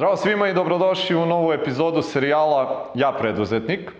[0.00, 3.90] Zdravo svima i dobrodošli u novu epizodu serijala Ja preduzetnik.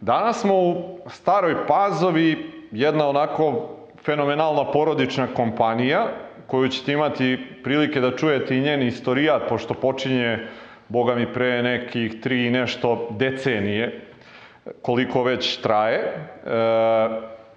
[0.00, 0.74] Danas smo u
[1.06, 2.38] Staroj Pazovi,
[2.70, 3.68] jedna onako
[4.04, 6.06] fenomenalna porodična kompanija
[6.46, 10.38] koju ćete imati prilike da čujete i njen istorijat, pošto počinje,
[10.88, 14.00] boga mi, pre nekih tri i nešto decenije,
[14.82, 15.98] koliko već traje.
[15.98, 16.12] E,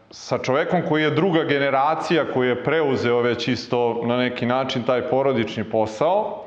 [0.09, 5.01] sa čovekom koji je druga generacija, koji je preuzeo već isto na neki način taj
[5.01, 6.45] porodični posao,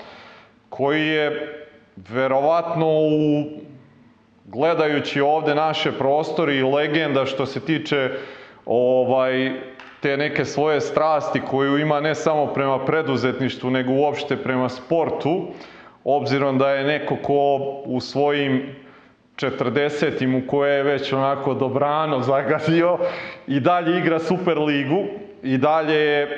[0.69, 1.53] koji je
[1.97, 3.45] verovatno u
[4.45, 8.11] gledajući ovde naše prostori i legenda što se tiče
[8.67, 9.53] ovaj
[10.01, 15.47] te neke svoje strasti koju ima ne samo prema preduzetništvu nego uopšte prema sportu
[16.05, 18.63] obzirom da je neko ko u svojim
[19.37, 20.45] 40.
[20.45, 22.99] u koje je već onako dobrano zagadio
[23.47, 25.05] i dalje igra Super ligu
[25.43, 26.29] i dalje je e,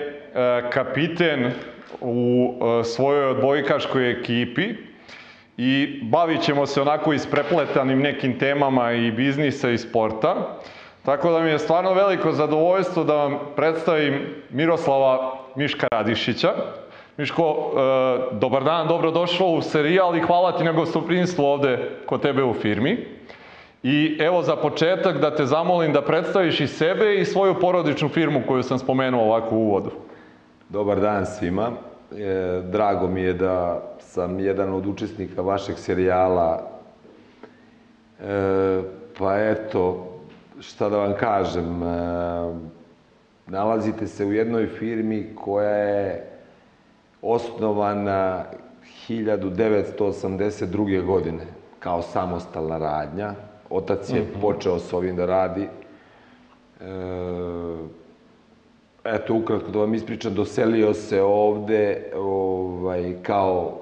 [0.70, 1.52] kapiten
[2.00, 4.75] u e, svojoj odbojkaškoj ekipi
[5.56, 10.58] i bavit ćemo se onako isprepletanim nekim temama i biznisa i sporta.
[11.05, 16.55] Tako da mi je stvarno veliko zadovoljstvo da vam predstavim Miroslava Miška Radišića.
[17.17, 22.45] Miško, e, dobar dan, dobrodošao u serijal i hvala ti na gostoprinstvu ovde kod tebe
[22.45, 22.98] u firmi.
[23.83, 28.42] I evo za početak da te zamolim da predstaviš i sebe i svoju porodičnu firmu
[28.47, 29.91] koju sam spomenuo ovako u uvodu.
[30.69, 31.70] Dobar dan svima.
[32.16, 36.70] E, drago mi je da sam jedan od učesnika vašeg serijala.
[38.20, 38.83] E,
[39.19, 40.08] pa eto,
[40.61, 41.86] šta da vam kažem, e,
[43.46, 46.30] nalazite se u jednoj firmi koja je
[47.22, 48.44] osnovana
[49.08, 51.05] 1982.
[51.06, 51.46] godine
[51.78, 53.35] kao samostalna radnja.
[53.70, 54.40] Otac je -hmm.
[54.40, 55.68] počeo s ovim da radi.
[56.80, 56.85] E,
[59.05, 63.79] eto, ukratko da vam ispričam, doselio se ovde ovaj, kao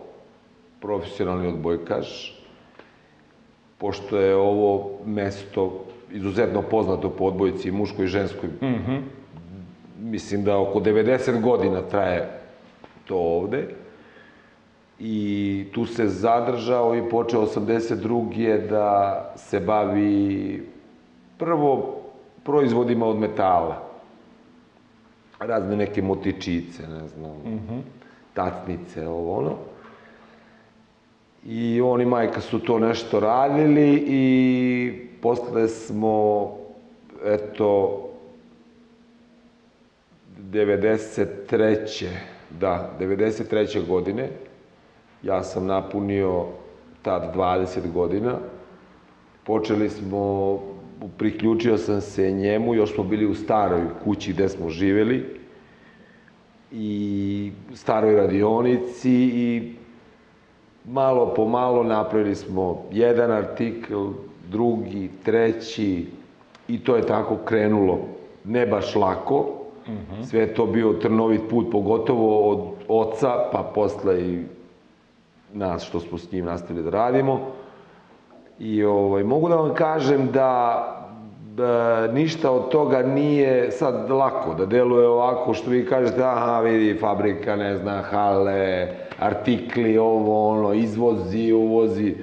[0.80, 2.34] profesionalni odbojkaš,
[3.78, 8.48] pošto je ovo mesto izuzetno poznato po odbojci muškoj i ženskoj.
[8.48, 9.00] Mm -hmm.
[10.00, 12.40] Mislim da oko 90 godina traje
[13.04, 13.68] to ovde.
[14.98, 18.68] I tu se zadržao i počeo 82.
[18.68, 20.62] da se bavi
[21.38, 21.96] prvo
[22.44, 23.85] proizvodima od metala.
[25.38, 27.80] Razne neke motičice, ne znam, mm -hmm.
[28.34, 29.56] tacnice, ovo ono.
[31.44, 36.50] I on i majka su to nešto radili i posle smo,
[37.24, 38.02] eto,
[40.52, 42.06] 93
[42.50, 43.86] Da, 93.
[43.86, 44.30] godine
[45.22, 46.44] ja sam napunio
[47.02, 48.38] tad 20 godina.
[49.44, 50.60] Počeli smo,
[51.18, 55.24] priključio sam se njemu, još smo bili u staroj kući gde smo živeli
[56.72, 59.72] i staroj radionici i
[60.84, 64.04] malo po malo napravili smo jedan artikl,
[64.50, 66.06] drugi, treći
[66.68, 67.98] i to je tako krenulo.
[68.44, 70.24] Ne baš lako, -hmm.
[70.24, 74.38] Sve je to bio trnovit put, pogotovo od oca, pa posle i
[75.54, 77.40] nas što smo s njim nastavili da radimo.
[78.58, 80.92] I ovaj, mogu da vam kažem da
[81.56, 86.98] da ništa od toga nije sad lako, da deluje ovako što vi kažete, aha, vidi,
[87.00, 92.14] fabrika, ne zna, hale, artikli, ovo, ono, izvozi, uvozi.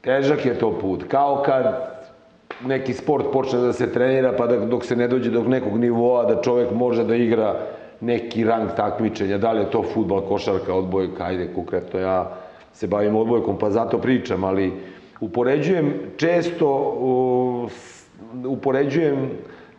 [0.00, 1.04] Težak je to put.
[1.08, 1.64] Kao kad
[2.66, 6.24] neki sport počne da se trenira, pa da, dok se ne dođe do nekog nivoa
[6.24, 7.54] da čovek može da igra
[8.00, 12.43] neki rang takmičenja, da li je to futbal, košarka, odbojka, ajde, konkretno ja
[12.74, 14.72] se bavim odbojkom, pa zato pričam, ali
[15.20, 16.94] upoređujem često,
[18.46, 19.30] upoređujem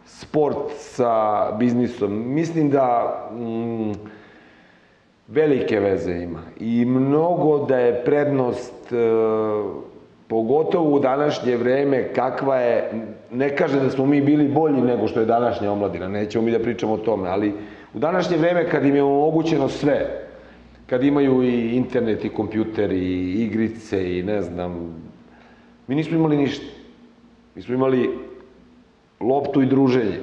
[0.06, 2.34] sport sa biznisom.
[2.34, 3.92] Mislim da mm,
[5.28, 8.94] velike veze ima i mnogo da je prednost
[10.28, 12.92] Pogotovo u današnje vreme, kakva je,
[13.32, 16.60] ne kaže da smo mi bili bolji nego što je današnja omladina, nećemo mi da
[16.60, 17.54] pričamo o tome, ali
[17.94, 20.25] u današnje vreme kad im je omogućeno sve,
[20.88, 24.96] kad imaju i internet i kompjuter i igrice i ne znam,
[25.88, 26.66] mi nismo imali ništa.
[27.56, 28.20] Mi smo imali
[29.20, 30.20] loptu i druženje.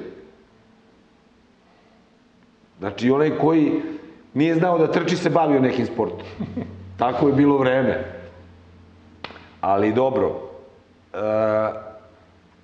[2.79, 3.81] Znači, onaj koji
[4.33, 6.27] nije znao da trči se bavio nekim sportom.
[6.99, 8.03] Tako je bilo vreme.
[9.61, 10.41] Ali dobro,
[11.13, 11.17] e,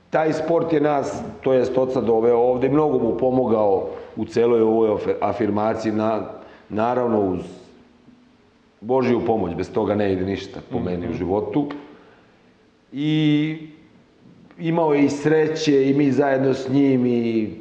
[0.10, 4.98] taj sport je nas, to jest oca doveo ovde, mnogo mu pomogao u celoj ovoj
[5.22, 6.22] afirmaciji, na,
[6.70, 7.59] naravno uz
[8.82, 11.18] Božiju pomoć, bez toga ne ide ništa po meni u mhm.
[11.18, 11.70] životu.
[12.92, 13.58] I
[14.60, 17.52] imao je i sreće i mi zajedno s njim i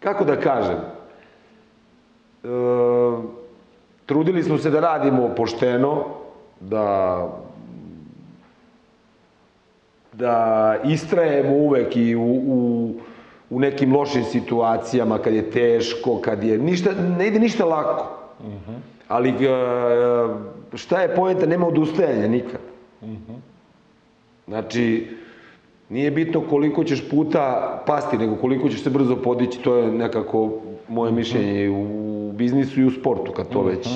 [0.00, 2.48] kako da kažem, e,
[4.06, 6.04] trudili smo se da radimo pošteno,
[6.60, 7.28] da
[10.12, 12.90] da istrajemo uvek i u, u,
[13.50, 18.18] u nekim lošim situacijama, kad je teško, kad je ništa, ne ide ništa lako.
[19.12, 19.34] Ali e,
[20.74, 22.60] šta je pojenta, nema odustajanja nikad.
[24.46, 25.06] Znači,
[25.88, 27.42] nije bitno koliko ćeš puta
[27.86, 30.50] pasti, nego koliko ćeš se brzo podići, to je nekako
[30.88, 33.88] moje mišljenje i u biznisu i u sportu, kad to već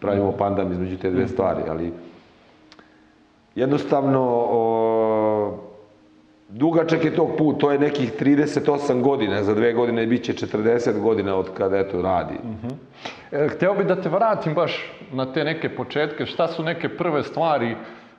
[0.00, 1.92] pravimo pandam između te dve stvari, ali
[3.54, 4.20] jednostavno
[4.50, 4.81] o,
[6.52, 11.00] dugačak je tog put, to je nekih 38 godina, za dve godine bit će 40
[11.00, 12.34] godina od kada eto radi.
[13.32, 16.26] E, Hteo bi da te vratim baš na te neke početke.
[16.26, 17.76] Šta su neke prve stvari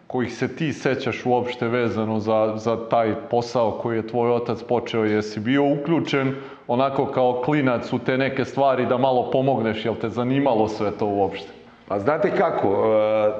[0.08, 5.04] kojih se ti sećaš uopšte vezano za, za taj posao koji je tvoj otac počeo?
[5.04, 6.36] Jesi bio uključen
[6.68, 9.86] onako kao klinac u te neke stvari da malo pomogneš?
[9.86, 11.50] Jel te zanimalo sve to uopšte?
[11.88, 13.32] Pa znate kako, e,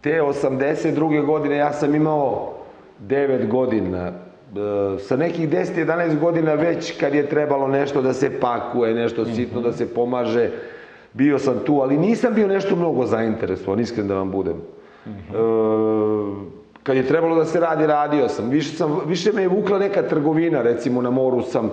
[0.00, 1.26] te 82.
[1.26, 2.59] godine ja sam imao
[3.08, 4.06] 9 godina.
[4.06, 9.60] E, Sa nekih 10-11 godina već kad je trebalo nešto da se pakuje, nešto sitno
[9.60, 10.50] da se pomaže,
[11.12, 14.56] bio sam tu, ali nisam bio nešto mnogo zainteresovan, iskren da vam budem.
[15.06, 15.10] E,
[16.82, 18.50] kad je trebalo da se radi, radio sam.
[18.50, 21.70] Više, sam, više me je vukla neka trgovina, recimo na moru sam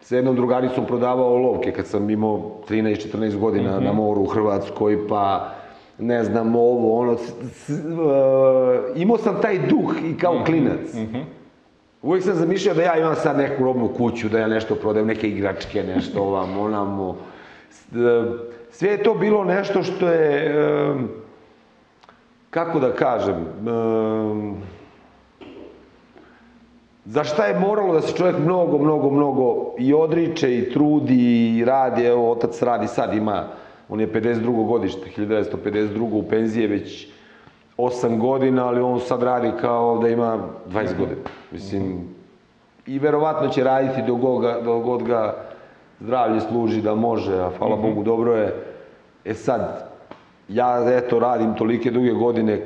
[0.00, 5.54] sa jednom drugaricom prodavao olovke kad sam imao 13-14 godina na moru u Hrvatskoj, pa
[6.02, 7.74] ne znam ovo, ono, s- s- e,
[8.96, 10.94] imao sam taj duh i kao klinac.
[12.02, 15.28] Uvijek sam zamišljao da ja imam sad neku robnu kuću, da ja nešto prodajem, neke
[15.28, 17.16] igračke, nešto ovam, onamo.
[18.70, 20.94] Sve je to bilo nešto što je, e,
[22.50, 24.62] kako da kažem, e,
[27.04, 29.46] za šta je moralo da se čovjek mnogo, mnogo, mnogo
[29.78, 31.14] i odriče i trudi
[31.50, 33.44] i radi, evo otac radi sad ima,
[33.92, 34.66] on je 52.
[34.66, 36.12] godište, 1952.
[36.12, 37.08] u penziji je već
[37.78, 40.38] 8 godina, ali on sad radi kao da ima
[40.70, 41.20] 20 godina.
[41.50, 42.08] Mislim,
[42.86, 45.34] i verovatno će raditi dok god ga, dok god ga
[46.00, 48.54] zdravlje služi da može, a hvala Bogu dobro je.
[49.24, 49.90] E sad,
[50.48, 52.60] ja eto radim tolike duge godine,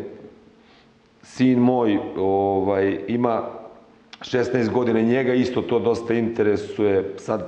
[1.22, 3.42] sin moj ovaj, ima
[4.20, 7.14] 16 godina, njega isto to dosta interesuje.
[7.16, 7.42] Sad,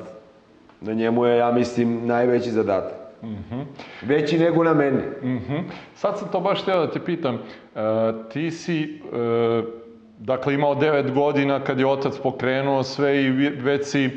[0.81, 2.98] na njemu je, ja mislim, najveći zadatak.
[4.03, 5.03] Veći nego na meni.
[5.23, 5.57] Mhm.
[5.95, 7.35] Sad sam to baš htio da te pitam.
[7.35, 7.81] E,
[8.33, 9.63] ti si, e,
[10.19, 14.11] dakle, imao 9 godina kad je otac pokrenuo sve i već si, e,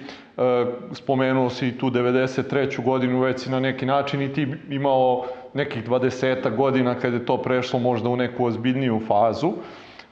[0.94, 2.83] spomenuo si tu 93.
[2.83, 7.38] godinu, već si na neki način i ti imao nekih 20 godina kad je to
[7.38, 9.51] prešlo možda u neku ozbiljniju fazu.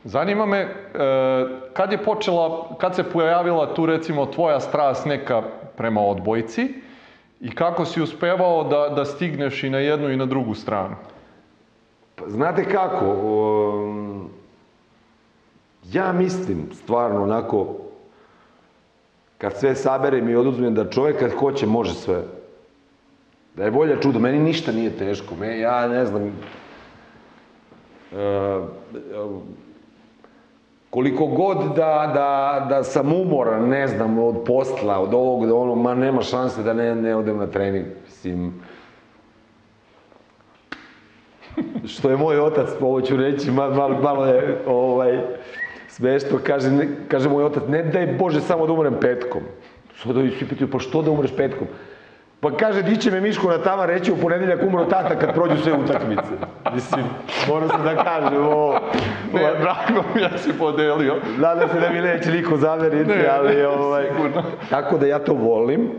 [0.03, 0.67] Zanima me, e,
[1.73, 5.43] kad je počela, kad se pojavila tu recimo tvoja strast neka
[5.77, 6.88] prema odbojci
[7.41, 10.95] i kako si uspevao da, da stigneš i na jednu i na drugu stranu?
[12.15, 14.29] Pa, Znate kako, um,
[15.91, 17.75] ja mislim stvarno onako,
[19.37, 22.23] kad sve saberem i oduzmem da čovjek kad hoće može sve.
[23.55, 26.23] Da je volja čudo, meni ništa nije teško, me, ja ne znam,
[28.13, 28.59] e,
[30.89, 35.77] koliko god da, da, da sam umoran, ne znam, od posla, od ovog, do onog,
[35.77, 38.53] ma nema šanse da ne, ne odem na trening, mislim,
[41.87, 45.19] što je moj otac, ovo ću reći, ma- malo, malo je ovaj,
[45.87, 49.41] smešno, kaže, ne- kaže moj otac, ne daj Bože samo da umrem petkom.
[50.03, 51.67] Sad ovi svi pitaju, pa što da umreš petkom?
[52.41, 55.73] Pa kaže, diće me Miško na tama, reći u ponedeljak umro tata kad prođu sve
[55.73, 56.29] utakmice.
[56.73, 57.05] Mislim,
[57.47, 58.79] moram se da kažem ovo.
[59.33, 61.15] Ne, drago mi ja si podelio.
[61.37, 64.43] Nadam se da mi neće niko zameriti, Ne, ali ne, ovaj, sigurno.
[64.69, 65.89] tako da ja to volim,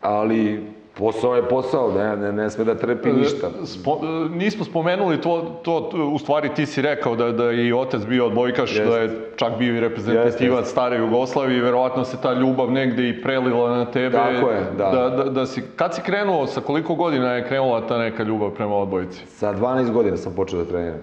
[0.00, 3.50] ali posao je posao, ne, ne, ne sme da trpi ništa.
[3.64, 4.00] Spo,
[4.30, 8.26] nismo spomenuli to, to, u stvari ti si rekao da, da je i otac bio
[8.26, 12.70] odbojkaš, da je čak bio i reprezentativac Jeste, stare Jugoslavije i verovatno se ta ljubav
[12.70, 14.16] negde i prelila na tebe.
[14.16, 14.90] Tako je, da.
[14.90, 18.50] da, da, da si, kad si krenuo, sa koliko godina je krenula ta neka ljubav
[18.50, 19.26] prema odbojci?
[19.26, 21.00] Sa 12 godina sam počeo da treniram.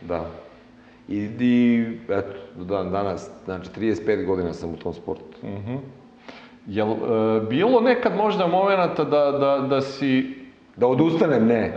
[0.00, 0.24] Da.
[1.08, 5.38] I, i eto, dan danas, znači 35 godina sam u tom sportu.
[6.68, 6.94] Jel e,
[7.40, 10.38] bilo nekad možda momenata da, da, da si
[10.78, 11.72] Da odustanem, ne.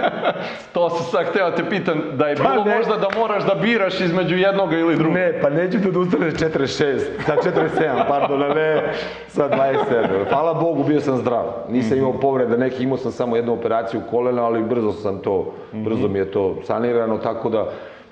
[0.74, 2.76] To sam sad hteo te pitam, da je Pa bilo ne.
[2.76, 5.14] možda da moraš da biraš između jednoga ili drugog.
[5.14, 8.92] Ne, pa neću da odustanem sa 46, sa 47, pardon, a ne
[9.28, 10.28] sa 27.
[10.28, 11.44] Hvala Bogu, bio sam zdrav.
[11.70, 16.08] Nisam imao povreda nekih, imao sam samo jednu operaciju kolena, ali brzo sam to, brzo
[16.08, 17.66] mi je to sanirano, tako da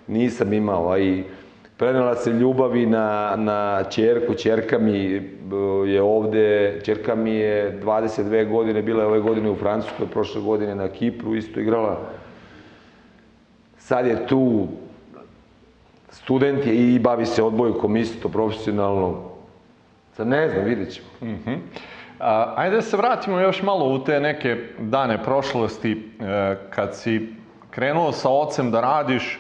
[0.07, 1.25] nisam imao, a i
[1.83, 5.23] prenela se ljubavi na, na čerku, čerka mi e,
[5.87, 10.75] je ovde, čerka mi je 22 godine, bila je ove godine u Francuskoj, prošle godine
[10.75, 11.99] na Kipru, isto igrala.
[13.79, 14.69] Sad je tu,
[16.11, 19.31] student je i bavi se odbojkom isto profesionalno.
[20.13, 21.09] Sad ne znam, vidjet ćemo.
[21.23, 21.55] Mhm.
[22.21, 27.29] A, ajde da se vratimo još malo u te neke dane prošlosti, e, kad si
[27.71, 29.39] krenuo sa ocem da radiš,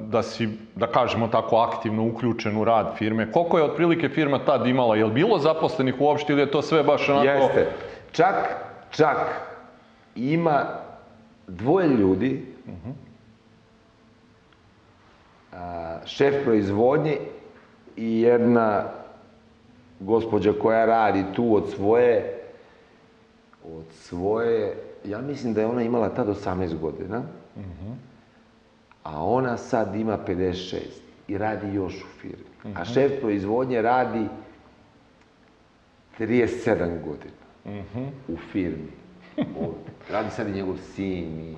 [0.00, 3.32] da si, da kažemo tako, aktivno uključen u rad firme.
[3.32, 4.96] Koliko je otprilike firma tad imala?
[4.96, 7.28] Je li bilo zaposlenih uopšte ili je to sve baš onako...
[7.28, 7.66] Jeste.
[8.12, 8.34] Čak,
[8.90, 9.16] čak
[10.16, 10.64] ima
[11.46, 12.46] dvoje ljudi,
[15.52, 17.16] a, šef proizvodnje
[17.96, 18.84] i jedna
[20.00, 22.38] gospođa koja radi tu od svoje,
[23.64, 27.22] od svoje, ja mislim da je ona imala tad 18 godina,
[29.04, 30.76] a ona sad ima 56
[31.28, 32.44] i radi još u firmi.
[32.76, 34.26] A šef proizvodnje radi
[36.18, 37.82] 37 godina
[38.28, 38.88] u firmi.
[39.60, 39.78] Ovde.
[40.10, 41.54] Radi sad i njegov sin i...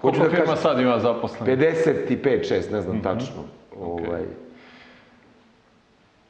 [0.00, 1.58] Hoću Koliko da firma kažem, sad ima zaposlenih?
[1.58, 2.24] 55,
[2.54, 3.42] 6, ne znam tačno.
[3.80, 4.22] Ovaj,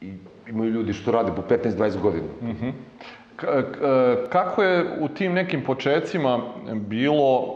[0.00, 0.12] I
[0.48, 2.26] imaju ljudi što rade po 15-20 godina.
[3.36, 3.42] K-
[3.72, 3.78] k-
[4.30, 6.40] kako je u tim nekim počecima
[6.74, 7.54] bilo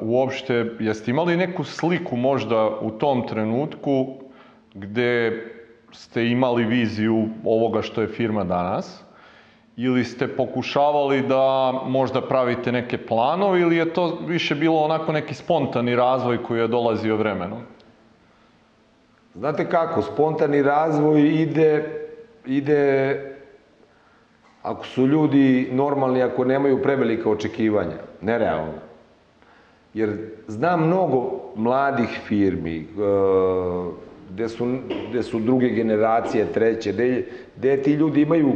[0.00, 4.06] uopšte, jeste imali neku sliku možda u tom trenutku
[4.74, 5.44] gde
[5.92, 9.04] ste imali viziju ovoga što je firma danas?
[9.76, 15.34] Ili ste pokušavali da možda pravite neke planove ili je to više bilo onako neki
[15.34, 17.62] spontani razvoj koji je dolazio vremenom?
[19.34, 21.84] Znate kako, spontani razvoj ide,
[22.46, 23.14] ide
[24.62, 28.89] ako su ljudi normalni, ako nemaju prevelika očekivanja, nerealno.
[29.94, 30.16] Jer
[30.48, 32.84] znam mnogo mladih firmi, e,
[34.30, 34.66] gde su,
[35.10, 38.52] gde su druge generacije, treće, gde, gde ti ljudi imaju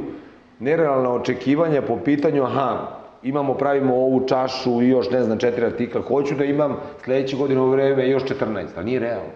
[0.60, 2.88] nerealna očekivanja po pitanju, aha,
[3.22, 7.60] imamo, pravimo ovu čašu i još, ne znam, četiri artikla, hoću da imam sledeće godine
[7.60, 9.32] u vreme još 14, ali nije realno.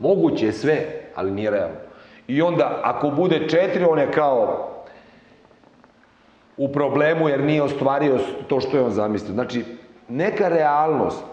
[0.00, 1.76] Moguće je sve, ali nije realno.
[2.28, 4.70] I onda, ako bude četiri, on je kao
[6.56, 9.32] u problemu jer nije ostvario to što je on zamislio.
[9.32, 9.64] Znači,
[10.10, 11.24] neka realnost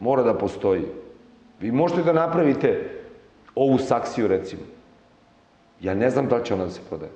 [0.00, 0.84] mora da postoji.
[1.60, 2.90] Vi možete da napravite
[3.54, 4.62] ovu saksiju, recimo.
[5.80, 7.10] Ja ne znam da li će ona da se prodaje.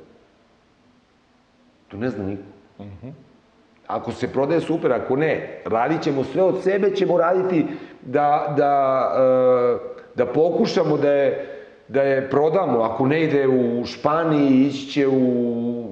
[1.89, 2.43] To ne zna niko.
[3.87, 7.67] Ako se prodaje, super, ako ne, radit ćemo sve od sebe, ćemo raditi
[8.03, 8.73] da, da,
[9.17, 9.79] e,
[10.15, 11.49] da pokušamo da je,
[11.89, 12.81] da je prodamo.
[12.81, 15.85] Ako ne ide u Španiji, ići će u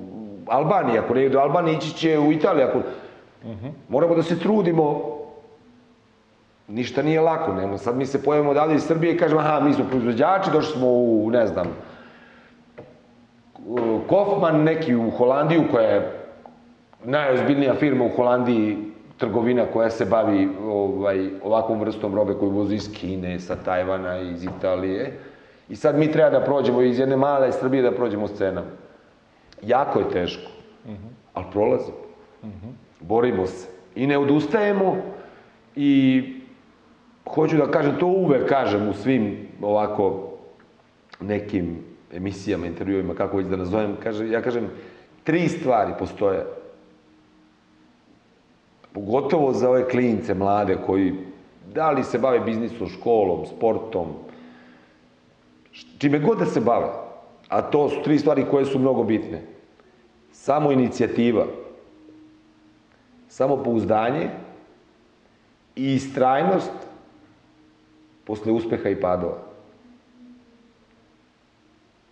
[0.47, 2.67] Albaniji, ako ne ide u Albaniji, ići će u Italiju.
[2.67, 2.81] Ako...
[3.89, 5.12] Moramo da se trudimo,
[6.73, 7.53] ništa nije lako.
[7.53, 7.79] Nemo.
[7.79, 10.89] Sad mi se pojavimo odavde iz Srbije i kažemo, aha, mi smo proizvođači, došli smo
[10.89, 11.67] u, ne znam,
[14.09, 16.13] Kofman neki u Holandiju, koja je
[17.05, 18.79] najozbiljnija firma u Holandiji,
[19.19, 24.45] trgovina koja se bavi ovaj, ovakvom vrstom robe koju vozi iz Kine, sa Tajvana, iz
[24.45, 25.19] Italije.
[25.69, 28.67] I sad mi treba da prođemo iz jedne male Srbije da prođemo s cenama.
[29.63, 30.51] Jako je teško,
[31.35, 31.97] ali prolazimo.
[33.01, 33.69] Borimo se.
[33.95, 34.97] I ne odustajemo
[35.77, 36.42] i
[37.25, 40.33] hoću da kažem, to uvek kažem u svim ovako
[41.21, 41.79] nekim
[42.13, 44.71] emisijama, intervjuima, kako već da nazovem, kaže, ja kažem,
[45.25, 46.47] tri stvari postoje.
[48.93, 51.15] Pogotovo za ove klince mlade koji
[51.75, 54.07] da li se bave biznisom, školom, sportom,
[55.99, 56.89] čime god da se bave,
[57.49, 59.43] a to su tri stvari koje su mnogo bitne.
[60.33, 61.47] Samo inicijativa,
[63.29, 64.31] samo pouzdanje
[65.77, 66.92] i istrajnost
[68.33, 69.39] posle uspeha i padova.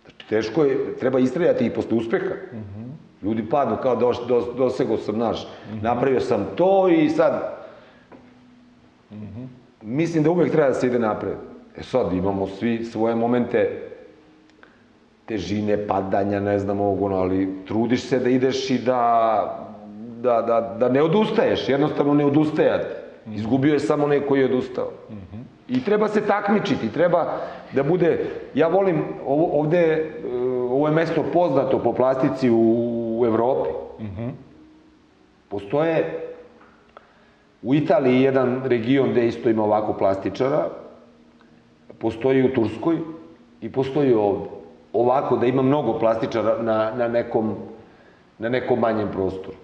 [0.01, 2.35] Znači, teško je, treba istrajati i posle uspeha.
[3.23, 5.47] Ljudi padnu kao dos, dos, dosegao sam naš,
[5.81, 7.57] napravio sam to i sad...
[9.81, 11.33] Mislim da uvek treba da se ide napred.
[11.77, 13.89] E sad, imamo svi svoje momente
[15.25, 19.01] težine, padanja, ne znam ovog, ono, ali trudiš se da ideš i da,
[20.21, 23.01] da, da, da ne odustaješ, jednostavno ne odustajati.
[23.35, 24.91] Izgubio je samo neko je odustao.
[25.71, 27.37] I treba se takmičiti, treba
[27.71, 30.37] da bude, ja volim, ovo, ovde, e,
[30.69, 32.59] ovo je mesto poznato po plastici u,
[33.19, 33.69] u Evropi.
[35.49, 36.27] Postoje
[37.61, 40.69] u Italiji jedan region gde isto ima ovako plastičara,
[41.99, 42.97] postoji u Turskoj
[43.61, 44.49] i postoji ovde.
[44.93, 47.55] Ovako da ima mnogo plastičara na, na, nekom,
[48.39, 49.57] na nekom manjem prostoru.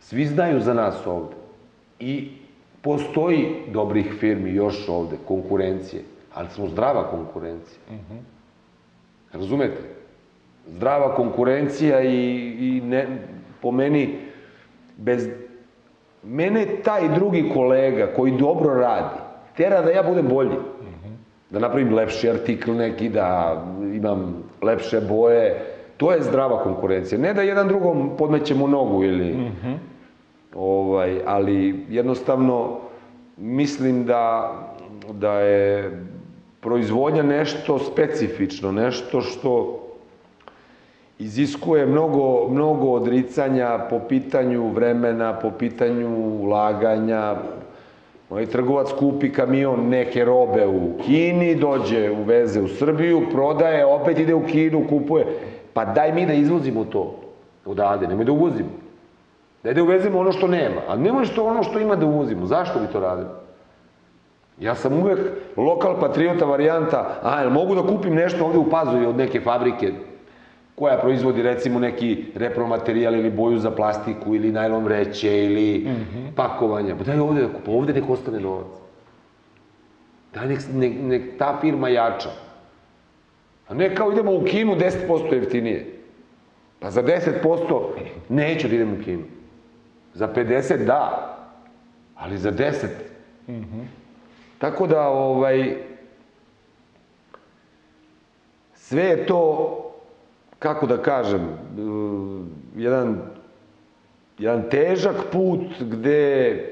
[0.00, 1.36] Svi znaju za nas ovde.
[1.98, 2.45] I
[2.86, 6.02] postoji dobrih firmi još ovde, konkurencije,
[6.34, 7.78] ali smo zdrava konkurencija.
[9.32, 9.80] Razumete?
[10.66, 12.16] Zdrava konkurencija i,
[12.60, 13.06] i ne,
[13.62, 14.18] po meni,
[14.96, 15.28] bez...
[16.22, 19.18] Mene taj drugi kolega koji dobro radi,
[19.56, 20.56] tera da ja budem bolji.
[21.50, 23.62] Da napravim lepši artikl neki, da
[23.94, 25.64] imam lepše boje.
[25.96, 27.18] To je zdrava konkurencija.
[27.18, 29.50] Ne da jedan drugom podmećemo nogu ili...
[30.58, 32.78] Ovaj, ali jednostavno
[33.36, 34.52] mislim da,
[35.12, 35.90] da je
[36.60, 39.82] proizvodnja nešto specifično, nešto što
[41.18, 46.08] iziskuje mnogo, mnogo odricanja po pitanju vremena, po pitanju
[46.42, 47.34] ulaganja.
[48.30, 54.34] Moj trgovac kupi kamion neke robe u Kini, dođe, uveze u Srbiju, prodaje, opet ide
[54.34, 55.26] u Kinu, kupuje.
[55.72, 57.14] Pa daj mi da izvozimo to
[57.66, 58.85] odavde, nemoj da uvozimo.
[59.66, 62.46] Daj da uvezemo ono što nema, a nemoj što ono što ima da uvozimo.
[62.46, 63.28] Zašto bi to radili?
[64.60, 65.18] Ja sam uvek
[65.56, 69.92] lokal patriota varijanta, a jel mogu da kupim nešto ovde u Pazovi od neke fabrike
[70.74, 75.88] koja proizvodi recimo neki repromaterijal ili boju za plastiku ili najlon vreće ili
[76.36, 76.96] pakovanja.
[76.96, 78.66] Pa daj ovde da kupa, ovde nek ostane novac.
[80.34, 82.30] Daj nek, nek, nek ta firma jača.
[83.68, 85.98] A ne kao idemo u Kinu 10% jeftinije.
[86.78, 87.80] Pa za 10%
[88.28, 89.35] neću da idem u Kinu.
[90.16, 91.36] Za 50 da,
[92.14, 92.86] ali za 10.
[94.58, 95.76] Tako da, ovaj,
[98.74, 99.72] sve je to,
[100.58, 102.46] kako da kažem, uh,
[102.76, 103.20] jedan,
[104.38, 106.64] jedan težak put gde,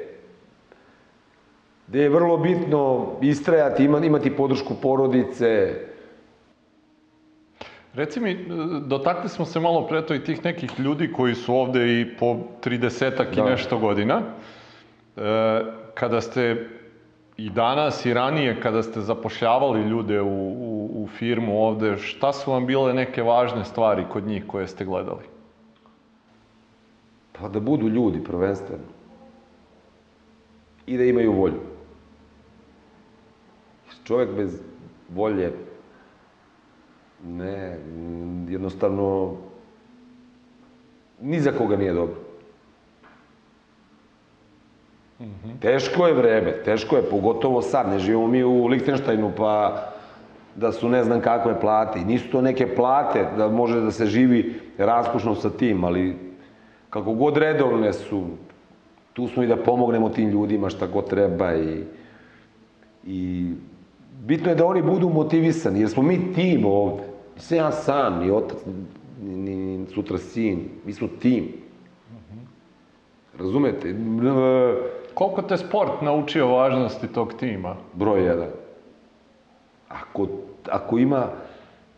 [1.86, 5.74] gde je vrlo bitno istrajati, ima- imati podršku porodice,
[7.94, 8.46] Reci mi,
[8.86, 12.36] dotakli smo se malo pre to i tih nekih ljudi koji su ovde i po
[12.64, 13.44] 30 i Da.
[13.44, 14.22] nešto godina.
[15.16, 15.64] E,
[15.94, 16.68] kada ste
[17.36, 22.50] i danas i ranije, kada ste zapošljavali ljude u, u, u firmu ovde, šta su
[22.50, 25.24] vam bile neke važne stvari kod njih koje ste gledali?
[27.32, 28.84] Pa da budu ljudi prvenstveno.
[30.86, 31.60] I da imaju volju.
[34.04, 34.60] Čovjek bez
[35.08, 35.52] volje
[37.24, 37.78] ne,
[38.48, 39.36] jednostavno
[41.20, 42.16] ni za koga nije dobro.
[45.60, 49.82] Teško je vreme, teško je, pogotovo sad, ne živimo mi u Lichtensteinu, pa
[50.56, 52.00] da su ne znam kakve plate.
[52.00, 56.16] I nisu to neke plate da može da se živi raspušno sa tim, ali
[56.90, 58.26] kako god redovne su,
[59.12, 61.84] tu smo i da pomognemo tim ljudima šta god treba i,
[63.06, 63.50] i
[64.24, 67.13] bitno je da oni budu motivisani, jer smo mi tim ovde.
[67.34, 68.58] Nisam ja sam, ni otac,
[69.22, 71.48] ni, ni, ni sutra sin, mi smo tim.
[73.38, 73.94] Razumete?
[75.14, 77.76] Koliko te sport naučio važnosti tog tima?
[77.92, 78.48] Broj jedan.
[79.88, 80.28] Ako,
[80.70, 81.28] ako ima,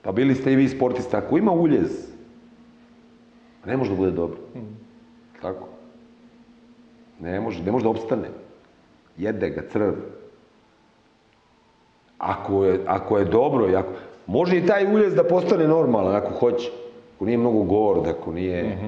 [0.03, 2.09] pa bili ste i vi sportista, ako ima uljez,
[3.67, 4.39] ne može da bude dobro.
[5.43, 5.69] Tako?
[7.21, 8.29] Ne može, ne može da opstane.
[9.17, 9.93] Jede ga crv.
[12.19, 13.93] Ako je, ako je dobro, i ako,
[14.27, 16.71] može i taj uljez da postane normalan, ako hoće.
[17.17, 18.79] Ako nije mnogo gord, ako nije...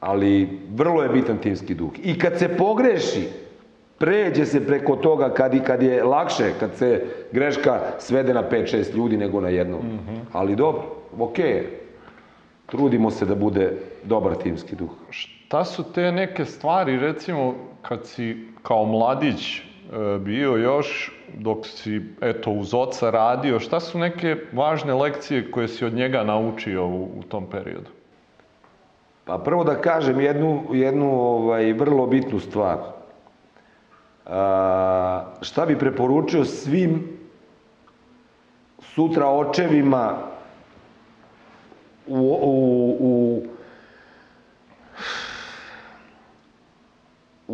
[0.00, 1.90] Ali vrlo je bitan timski duh.
[2.02, 3.28] I kad se pogreši,
[3.98, 8.96] pređe se preko toga kad, i kad je lakše, kad se greška svede na 5-6
[8.96, 9.80] ljudi nego na jednog.
[10.32, 10.82] Ali dobro,
[11.18, 11.80] okej je.
[12.66, 13.72] Trudimo se da bude
[14.04, 14.90] dobar timski duh.
[15.10, 19.62] Šta su te neke stvari, recimo, kad si kao mladić
[20.20, 25.84] bio još, dok si, eto, uz oca radio, šta su neke važne lekcije koje si
[25.84, 27.90] od njega naučio u, u tom periodu?
[29.24, 32.78] Pa prvo da kažem jednu, jednu ovaj, vrlo bitnu stvar.
[34.26, 37.18] A, šta bi preporučio svim
[38.80, 40.18] sutra očevima
[42.06, 43.42] u, u, u,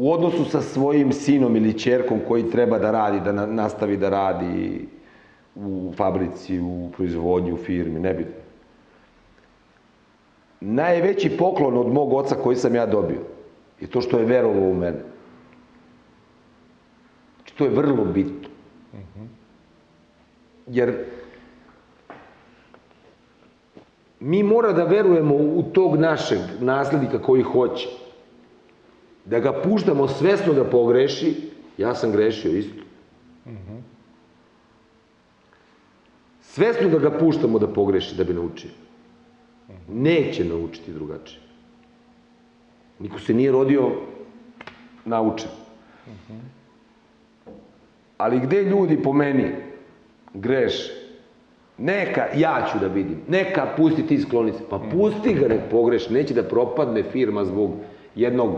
[0.00, 4.08] u odnosu sa svojim sinom ili ćerkom koji treba da radi, da na, nastavi da
[4.08, 4.88] radi
[5.54, 8.40] u fabrici, u proizvodnji, u firmi, nebitno.
[10.60, 13.20] Najveći poklon od mog oca koji sam ja dobio
[13.80, 15.00] je to što je verovao u mene.
[17.36, 18.48] Znači, to je vrlo bitno.
[20.66, 21.04] Jer
[24.20, 27.88] mi mora da verujemo u tog našeg naslednika koji hoće.
[29.30, 31.34] Da ga puštamo svesno da pogreši,
[31.78, 32.82] ja sam grešio isto.
[36.40, 38.70] Svesno da ga puštamo da pogreši, da bi naučio.
[39.88, 41.40] Neće naučiti drugačije.
[42.98, 43.90] Niko se nije rodio
[45.04, 45.50] naučen.
[48.18, 49.52] Ali gde ljudi po meni
[50.34, 50.92] greše?
[51.78, 53.22] Neka, ja ću da vidim.
[53.28, 54.58] Neka, pusti ti sklonice.
[54.70, 56.08] Pa pusti ga, nek pogreš.
[56.08, 57.70] Neće da propadne firma zbog
[58.14, 58.50] jednog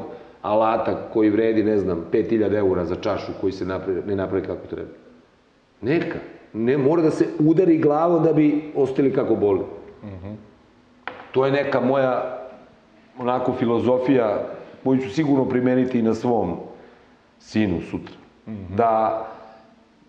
[0.42, 4.66] alata koji vredi, ne znam, 5000 eura za čašu koji se napravi, ne napravi kako
[4.66, 4.90] treba.
[5.81, 6.18] Neka.
[6.52, 9.61] Ne, mora da se udari glavom da bi ostali kako boli.
[11.33, 12.38] To je neka moja
[13.18, 14.46] onako filozofija
[14.85, 16.57] koju ću sigurno primeniti i na svom
[17.38, 18.14] sinu sutra.
[18.76, 19.26] Da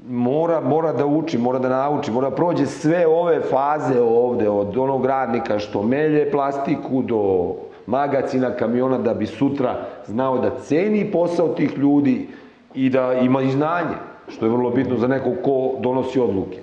[0.10, 4.78] mora, mora da uči, mora da nauči, mora da prođe sve ove faze ovde, od
[4.78, 7.54] onog radnika što melje plastiku do
[7.88, 12.28] magacina, kamiona, da bi sutra znao da ceni posao tih ljudi
[12.76, 13.96] i da ima i znanje,
[14.28, 16.58] što je vrlo bitno za nekog ko donosi odluke.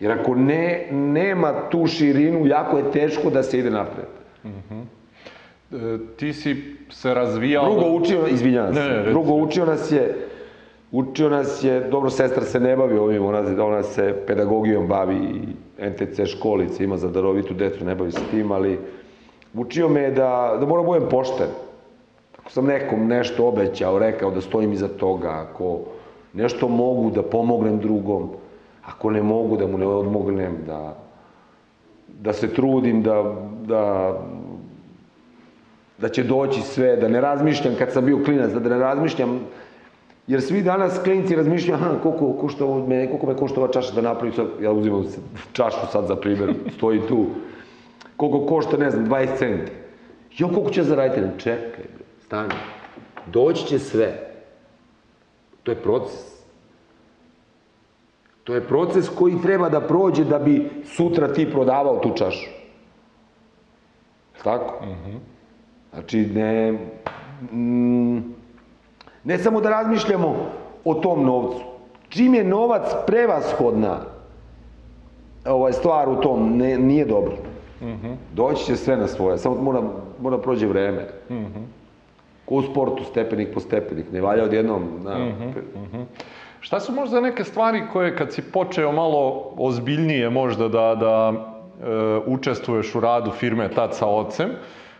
[0.00, 4.06] Jer ako ne, nema tu širinu, jako je teško da se ide napred.
[5.72, 7.64] E, ti si se razvijao...
[7.64, 10.14] Drugo učio, izvinjavam se, Ne, drugo učio nas je,
[10.92, 15.40] učio nas je, dobro, sestra se ne bavi ovim, ona, ona se pedagogijom bavi i
[15.90, 18.78] NTC školice, ima za darovitu decu, ne bavi se tim, ali
[19.54, 21.46] učio me je da, da moram budem pošten.
[22.38, 25.78] Ako sam nekom nešto obećao, rekao da stojim iza toga, ako
[26.32, 28.28] nešto mogu da pomognem drugom,
[28.86, 30.96] ako ne mogu da mu ne odmognem, da,
[32.20, 33.34] da se trudim, da,
[33.66, 34.14] da
[35.98, 39.40] da će doći sve, da ne razmišljam kad sam bio klinac, da ne razmišljam,
[40.26, 44.00] jer svi danas klinci razmišljaju, aha, koliko, košta me, koliko me košta ova čaša da
[44.00, 45.04] napravim, sad, ja uzimam
[45.52, 47.26] čašu sad za primjer, stoji tu,
[48.16, 49.72] koliko košta, ne znam, 20 centi.
[50.38, 51.40] Jo, koliko će zaraditi?
[51.42, 52.54] Čekaj, bre, stani.
[53.26, 54.12] Doći će sve.
[55.62, 56.34] To je proces.
[58.44, 62.50] To je proces koji treba da prođe da bi sutra ti prodavao tu čašu.
[64.44, 64.84] Tako?
[65.92, 66.72] Znači, ne,
[67.52, 68.18] mm,
[69.24, 70.36] ne samo da razmišljamo
[70.84, 71.60] o tom novcu.
[72.08, 74.00] Čim je novac prevashodna
[75.44, 77.36] ovaj, stvar u tom, ne, nije dobro.
[78.32, 79.82] Doći će sve na svoje, samo mora,
[80.20, 81.08] mora prođe vreme.
[82.44, 84.82] Ko u sportu, stepenik po stepenik, ne valja odjednom.
[85.04, 85.16] Na,
[86.60, 92.20] Šta su možda neke stvari koje kad si počeo malo ozbiljnije možda da, da e,
[92.26, 94.48] učestvuješ u radu firme tad sa ocem,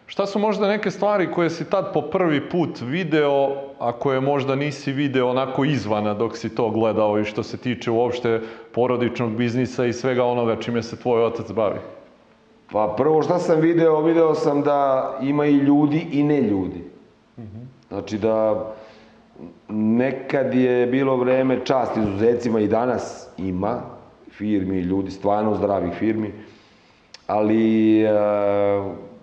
[0.07, 4.55] šta su možda neke stvari koje si tad po prvi put video, a koje možda
[4.55, 8.40] nisi video onako izvana dok si to gledao i što se tiče uopšte
[8.75, 11.79] porodičnog biznisa i svega onoga čime se tvoj otac bavi?
[12.74, 16.84] Pa prvo šta sam video, video sam da ima i ljudi i ne ljudi.
[17.88, 18.66] Znači da
[19.68, 23.80] nekad je bilo vreme čast izuzecima i danas ima
[24.30, 26.32] firmi, ljudi, stvarno zdravih firmi,
[27.26, 28.10] ali e,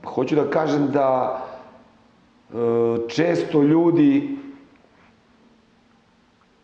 [0.05, 1.41] hoću da kažem da
[2.49, 2.55] e,
[3.07, 4.37] često ljudi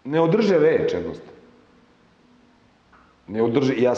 [0.06, 1.37] ne održe reč jednostavno.
[3.28, 3.94] Ne održi, ja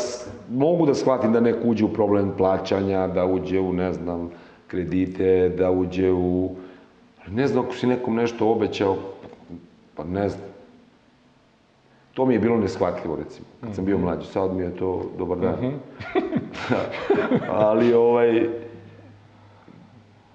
[0.50, 4.30] mogu da shvatim da neko uđe u problem plaćanja, da uđe u, ne znam,
[4.68, 6.56] kredite, da uđe u...
[7.28, 8.96] Ne znam, ako si nekom nešto obećao,
[9.96, 10.50] pa ne znam.
[12.14, 14.28] To mi je bilo neshvatljivo, recimo, kad sam bio mlađi.
[14.28, 15.56] Sad mi je to dobar dan.
[17.50, 18.48] Ali, ovaj,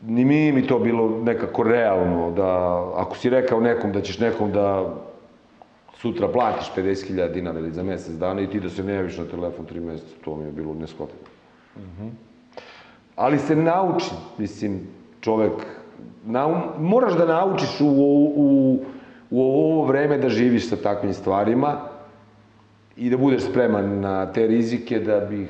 [0.03, 4.53] ni mi mi to bilo nekako realno, da ako si rekao nekom da ćeš nekom
[4.53, 4.95] da
[6.05, 9.25] sutra platiš 50.000 dinara ili za mjesec dana i ti da se ne javiš na
[9.25, 11.25] telefon tri mjeseca, to mi je bilo neshvatljivo.
[13.17, 14.81] Ali se nauči, mislim,
[15.21, 15.65] čovek,
[16.25, 18.79] nau, moraš da naučiš u, u,
[19.31, 21.77] u ovo vreme da živiš sa takvim stvarima
[22.97, 25.49] i da budeš spreman na te rizike da bih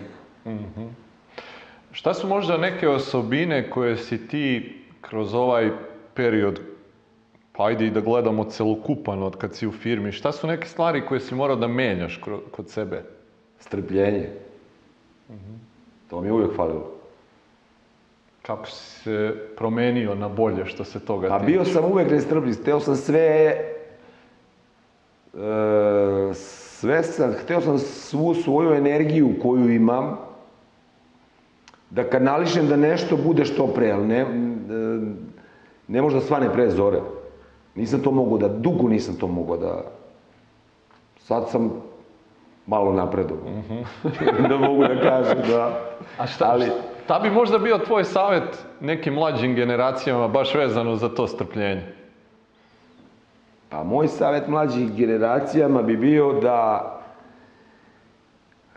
[1.92, 5.70] Šta su možda neke osobine koje si ti kroz ovaj
[6.14, 6.60] period,
[7.56, 11.06] pa ajde i da gledamo celokupan od kad si u firmi, šta su neke stvari
[11.06, 13.02] koje si morao da menjaš kod sebe?
[13.58, 14.28] strpljenje.
[16.10, 16.90] To mi je uvijek falilo.
[18.42, 21.52] Kako si se promenio na bolje što se toga Pa tiče?
[21.52, 23.56] bio sam uvek nestrpljiv, hteo sam sve,
[25.34, 30.18] e, sve sam, hteo sam svu svoju energiju koju imam,
[31.90, 34.26] da kanališem da nešto bude što pre, ali ne, e,
[35.88, 37.00] ne može da svane pre zore.
[37.74, 39.82] Nisam to mogao da, dugo nisam to mogao da,
[41.18, 41.70] sad sam
[42.66, 43.52] malo napredovao.
[44.48, 45.80] da mogu da kažem da,
[46.18, 46.66] A šta, ali,
[47.04, 51.82] šta bi možda bio tvoj savjet nekim mlađim generacijama baš vezano za to strpljenje?
[53.68, 56.90] Pa moj savjet mlađih generacijama bi bio da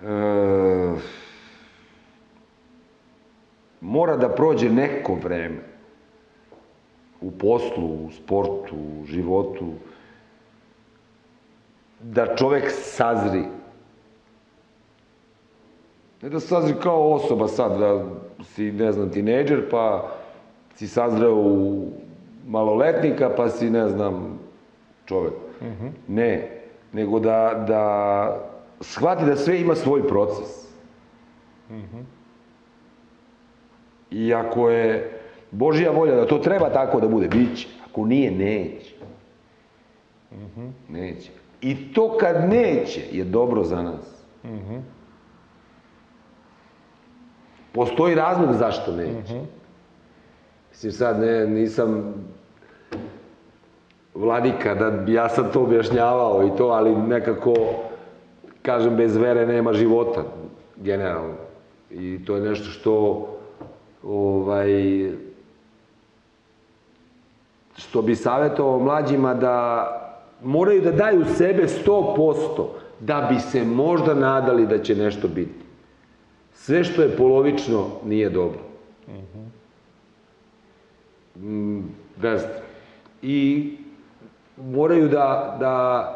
[0.01, 0.95] e,
[3.81, 5.76] mora da prođe neko vreme
[7.21, 9.65] u poslu, u sportu, u životu,
[11.99, 13.43] da čovek sazri.
[16.21, 18.05] Ne da sazri kao osoba sad, da
[18.43, 20.11] si, ne znam, tinejdžer, pa
[20.75, 21.91] si sazreo u
[22.47, 24.39] maloletnika, pa si, ne znam,
[25.05, 25.33] čovek.
[26.07, 26.61] Ne,
[26.93, 27.83] nego da, da
[28.81, 30.67] shvati da sve ima svoj proces.
[34.11, 35.16] I ako je
[35.51, 37.67] Božja volja da to treba tako da bude, bit će.
[37.89, 38.93] Ako nije, neće.
[40.89, 41.31] Neće.
[41.61, 44.23] I to kad neće je dobro za nas.
[47.71, 49.41] Postoji razlog zašto neće.
[50.71, 52.13] Mislim, sad ne, nisam
[54.15, 57.53] vladika da bi ja sad to objašnjavao i to, ali nekako,
[58.61, 60.23] kažem, bez vere nema života,
[60.75, 61.33] generalno.
[61.91, 63.27] I to je nešto što,
[64.03, 64.71] ovaj,
[67.77, 69.87] što bi savjetovao mlađima da
[70.43, 72.65] moraju da daju sebe 100%
[72.99, 75.65] da bi se možda nadali da će nešto biti.
[76.53, 78.59] Sve što je polovično nije dobro.
[81.35, 81.79] Mm,
[82.21, 82.51] ne znam.
[83.21, 83.71] I
[84.57, 86.13] moraju da, da,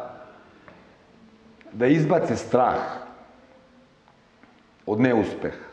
[1.72, 2.78] da izbace strah
[4.86, 5.64] od neuspeha.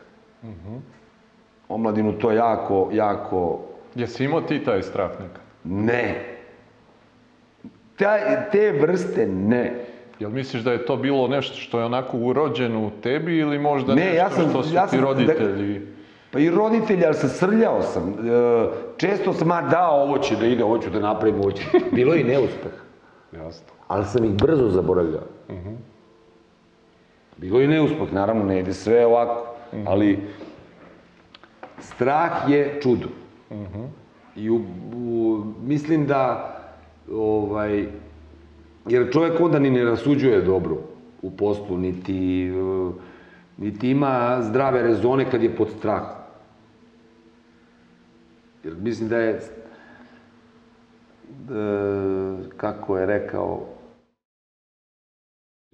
[1.68, 3.60] Omladinu to jako, jako
[3.94, 5.49] Jesi imao ti taj strah nekad?
[5.64, 6.26] Ne.
[7.96, 8.20] Taj,
[8.52, 9.74] te vrste ne.
[10.18, 13.94] Jel misliš da je to bilo nešto što je onako urođeno u tebi ili možda
[13.94, 15.80] Ne, nešto ja sam- što su ja ti sam- roditelji?
[16.30, 18.02] Pa i roditelji, ali se srljao sam.
[18.10, 18.14] E,
[18.96, 21.62] često sam, ma da, ovo će da ide, ovo ću da napravim, ovo će.
[21.92, 22.72] Bilo je i neuspeh.
[23.34, 23.66] Jasno.
[23.88, 25.22] Ali sam ih brzo zaboravljao.
[27.36, 29.46] Bilo je i neuspeh, naravno, ne ide sve ovako.
[29.86, 30.18] Ali
[31.80, 33.06] strah je čudo.
[34.40, 34.60] I u,
[34.96, 36.54] u- mislim da,
[37.12, 37.86] ovaj,
[38.88, 40.76] jer čovjek onda ni ne rasuđuje dobro
[41.22, 42.50] u poslu, niti,
[43.56, 46.16] niti ima zdrave rezone kad je pod strahom.
[48.64, 49.40] Jer mislim da je, e,
[52.56, 53.66] kako je rekao,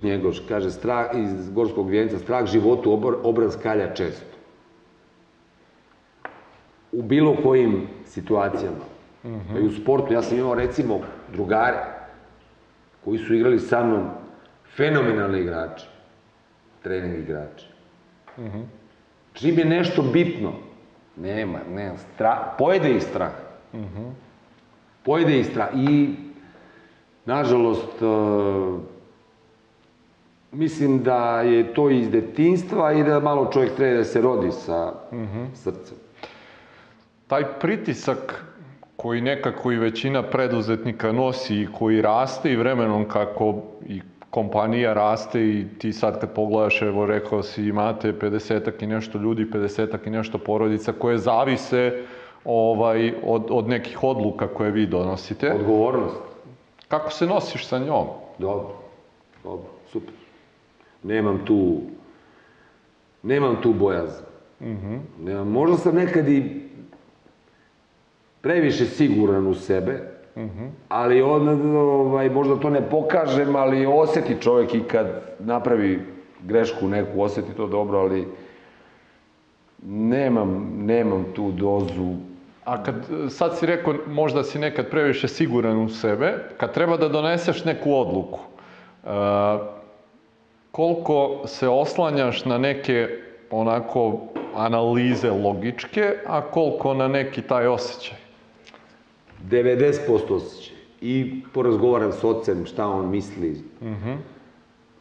[0.02, 4.36] Njegoš, kaže, strah, iz Gorskog vijenca, strah životu, obraz kalja često.
[6.92, 8.85] U bilo kojim situacijama.
[9.53, 11.01] Pa i u sportu, ja sam imao recimo
[11.33, 11.79] drugare
[13.05, 14.09] koji su igrali sa mnom
[14.77, 15.87] fenomenalni igrači,
[16.83, 17.66] trening igrači.
[19.33, 20.53] Čim je nešto bitno,
[21.16, 23.33] nema, nema, strah, pojede ih strah.
[25.03, 26.14] Pojede ih strah i,
[27.25, 28.07] nažalost, e,
[30.53, 34.92] mislim da je to iz detinstva i da malo čovjek treba da se rodi sa
[35.55, 36.06] srcem.
[37.27, 38.45] Taj pritisak
[38.97, 43.55] koji nekako i većina preduzetnika nosi i koji raste i vremenom kako
[43.87, 49.19] i kompanija raste i ti sad kad pogledaš, evo rekao si imate 50 i nešto
[49.19, 51.93] ljudi, 50 i nešto porodica koje zavise
[52.45, 55.53] ovaj, od, od nekih odluka koje vi donosite.
[55.53, 56.17] Odgovornost.
[56.89, 58.07] Kako se nosiš sa njom?
[58.39, 58.69] Dobro,
[59.45, 60.15] dobro, super.
[61.03, 61.81] Nemam tu,
[63.23, 64.27] nemam tu bojazan.
[65.21, 66.65] Nemam, možda sam nekad i
[68.47, 70.01] previše siguran u sebe,
[70.89, 75.07] ali on, ovaj, možda to ne pokažem, ali oseti čovjek i kad
[75.39, 76.01] napravi
[76.43, 78.29] grešku neku, oseti to dobro, ali
[79.87, 82.15] nemam, nemam tu dozu
[82.65, 82.95] A kad,
[83.31, 87.95] sad si rekao, možda si nekad previše siguran u sebe, kad treba da doneseš neku
[87.95, 89.09] odluku, e,
[90.71, 93.09] koliko se oslanjaš na neke
[93.51, 94.19] onako
[94.57, 98.26] analize logičke, a koliko na neki taj osjećaj?
[99.51, 100.77] 90% osjećaj.
[101.01, 103.63] I porazgovaram s ocem šta on misli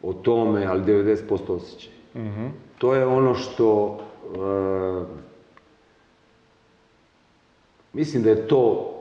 [0.02, 1.92] o tome, ali 90% osjećaj.
[2.78, 3.98] To je ono što...
[4.34, 5.04] e,
[7.92, 8.92] mislim da je to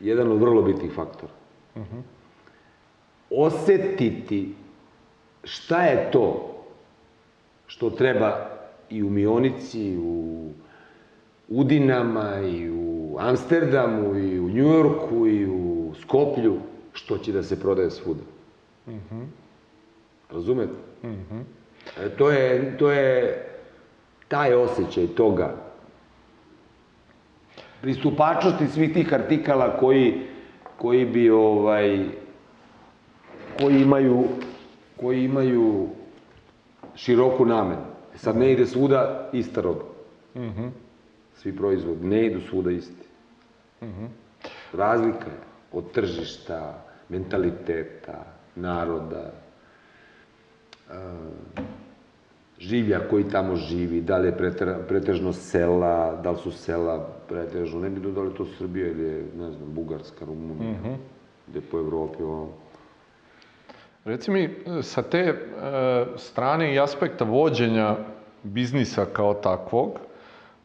[0.00, 1.32] jedan od vrlo bitnih faktora.
[3.30, 4.54] Osetiti
[5.44, 6.48] šta je to
[7.66, 8.48] što treba
[8.90, 10.50] i u Mionici, i u
[11.48, 16.56] Udinama, i u Amsterdamu, i u Njujorku, i u Skoplju,
[16.92, 18.20] što će da se prodaje svuda.
[20.30, 20.72] Razumete?
[22.00, 23.36] E, to, je, to je
[24.28, 25.54] taj osjećaj toga.
[27.80, 30.14] Pristupačnosti svih tih artikala koji,
[30.78, 32.04] koji bi ovaj,
[33.60, 34.24] koji imaju,
[35.00, 35.88] koji imaju
[36.94, 37.82] široku namenu.
[38.14, 39.84] Sad ne ide svuda ista roba.
[41.34, 43.01] Svi proizvodi, ne idu svuda isti.
[44.72, 45.40] Razlika je
[45.72, 49.30] od tržišta, mentaliteta, naroda,
[52.60, 54.52] življa koji tamo živi, da li je
[54.88, 59.04] pretežno sela, da li su sela pretežno, ne bih da li je to Srbija ili
[59.04, 60.96] je, ne znam, Bugarska, Rumunija,
[61.46, 62.52] gde po Evropi, ovo.
[64.04, 64.48] Reci mi,
[64.82, 65.34] sa te e,
[66.16, 67.96] strane i aspekta vođenja
[68.42, 69.98] biznisa kao takvog,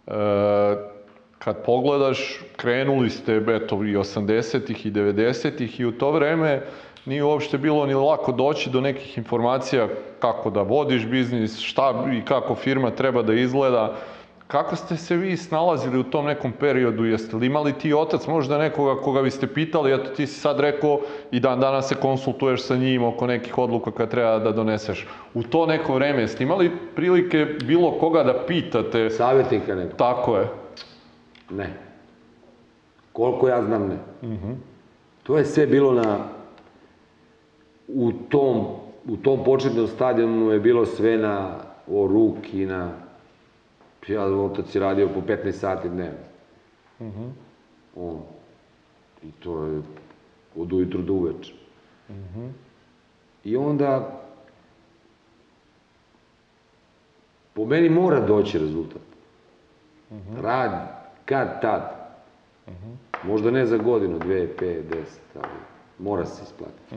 [0.08, 0.97] e,
[1.40, 6.62] kad pogledaš, krenuli ste, eto, i 80-ih i 90-ih i u to vreme
[7.06, 9.88] nije uopšte bilo ni lako doći do nekih informacija
[10.20, 13.96] kako da vodiš biznis, šta i kako firma treba da izgleda.
[14.48, 17.06] Kako ste se vi snalazili u tom nekom periodu?
[17.06, 21.00] Jeste li imali ti otac možda nekoga koga biste pitali, eto ti si sad rekao
[21.32, 25.08] i dan danas se konsultuješ sa njim oko nekih odluka koje treba da doneseš.
[25.34, 29.10] U to neko vreme jeste imali prilike bilo koga da pitate?
[29.10, 29.98] Savjetnika neko?
[29.98, 30.67] Tako je.
[31.50, 31.74] Ne.
[33.14, 33.98] Koliko ja znam, ne.
[35.24, 36.30] To je sve bilo na...
[37.88, 38.66] U tom,
[39.08, 42.92] u tom početnom stadionu je bilo sve na o ruki, na...
[44.08, 46.20] Ja, otac je radio po 15 sati dnevno.
[47.96, 48.22] On.
[49.24, 49.82] I to je
[50.56, 51.54] od ujutru do uveče.
[53.44, 54.22] I onda...
[57.54, 59.02] Po meni mora doći rezultat.
[60.42, 60.72] Rad,
[61.28, 61.98] kad tad.
[63.24, 65.54] Možda ne za godinu, dve, pet, deset, ali
[66.00, 66.96] mora se isplatiti.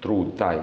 [0.00, 0.56] Trud taj.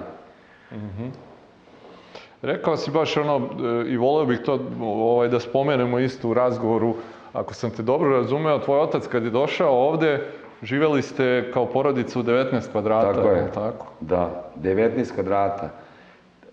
[2.42, 6.94] Rekao si baš ono, e, i voleo bih to ovaj, da spomenemo isto u razgovoru,
[7.32, 10.26] ako sam te dobro razumeo, tvoj otac kad je došao ovde,
[10.62, 13.50] živeli ste kao porodica u 19 kvadrata, Tako je.
[13.54, 13.86] tako?
[14.00, 15.70] Da, 19 kvadrata.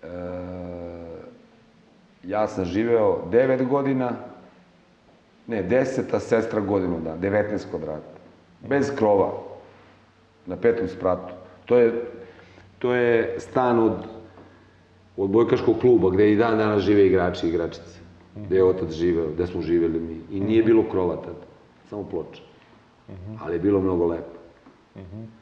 [0.02, 0.06] E,
[2.24, 4.10] ja sam živeo 9 godina,
[5.46, 8.18] ne, 10, a sestra godinu da, 19 kvadrata.
[8.60, 9.32] Bez krova,
[10.46, 11.34] na petom spratu.
[11.64, 11.92] To je,
[12.78, 13.92] to je stan od,
[15.16, 18.00] od bojkaškog kluba, gde i dan danas žive igrači i igračice.
[18.36, 20.20] Gde je otac živeo, gde smo živeli mi.
[20.30, 21.44] I nije bilo krova tada,
[21.90, 22.42] samo ploča.
[23.42, 24.38] Ali je bilo mnogo lepo.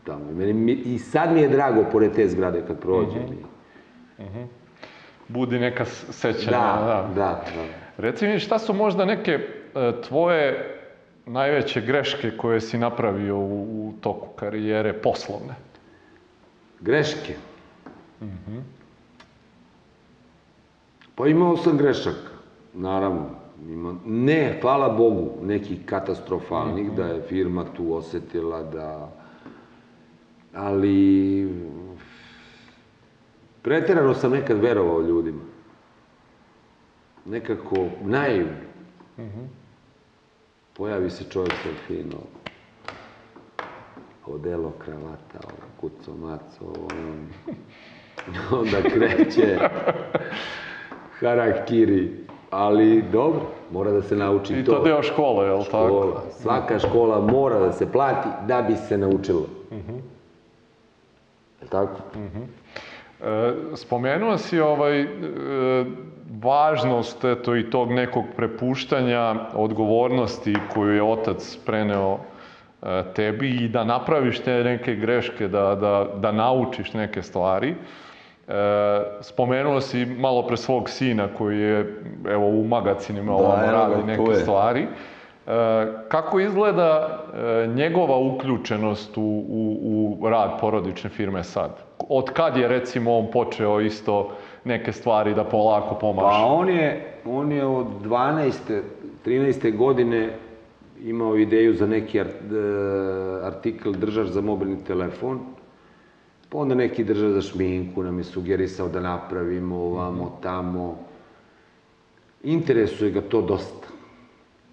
[0.05, 0.31] Tamo.
[0.31, 3.23] I, meni, I sad mi je drago pored te zgrade kad prođem.
[3.23, 4.25] i-
[5.29, 6.51] Budi neka sećanja.
[6.51, 7.45] Da, da, da.
[7.99, 9.39] Reci mi šta su možda neke
[10.09, 10.75] tvoje
[11.27, 15.55] najveće greške koje si napravio u, u toku karijere poslovne?
[16.81, 17.35] Greške.
[21.15, 22.31] Pa imao sam grešaka,
[22.75, 23.27] naravno.
[23.69, 29.11] Ima, ne, hvala Bogu, nekih katastrofalnih, da je firma tu osetila da...
[30.55, 31.49] Ali...
[33.63, 35.41] Preterano sam nekad verovao ljudima.
[37.25, 38.69] Nekako naivno.
[40.77, 42.19] Pojavi se čovjek sa fino,
[44.27, 47.15] odelo, kravata, ovo, kuco, maco, ono.
[48.61, 49.59] onda kreće
[51.21, 52.11] harakiri,
[52.51, 53.41] ali dobro,
[53.73, 54.73] mora da se nauči I to.
[54.73, 55.87] to deo škole, jel tako?
[55.87, 56.23] Škola.
[56.31, 59.47] Svaka škola mora da se plati da bi se naučila.
[61.63, 62.01] Je tako?
[63.21, 65.07] E, spomenuo si ovaj, e,
[66.43, 72.19] važnost eto, i tog nekog prepuštanja odgovornosti koju je otac preneo
[72.83, 77.75] e, tebi i da napraviš te neke greške, da, da, da naučiš neke stvari.
[78.49, 78.55] E,
[79.21, 84.03] spomenuo si malo pre svog sina koji je evo u magacinima ovamo evo ga, radi
[84.07, 84.37] neke je.
[84.37, 84.83] stvari.
[84.83, 84.89] E,
[86.09, 91.71] kako izgleda e, njegova uključenost u, u, u rad porodične firme sad?
[92.09, 94.31] Od kad je recimo on počeo isto
[94.65, 96.27] neke stvari da polako pomaže?
[96.29, 98.81] Pa on je, on je od 12.
[99.27, 99.77] 13.
[99.77, 100.39] godine
[101.05, 102.25] imao ideju za neki e,
[103.43, 105.41] artikl držaš za mobilni telefon,
[106.49, 110.99] pa onda neki držaš za šminku nam je sugerisao da napravimo ovamo, tamo.
[112.43, 113.89] Interesuje ga to dosta.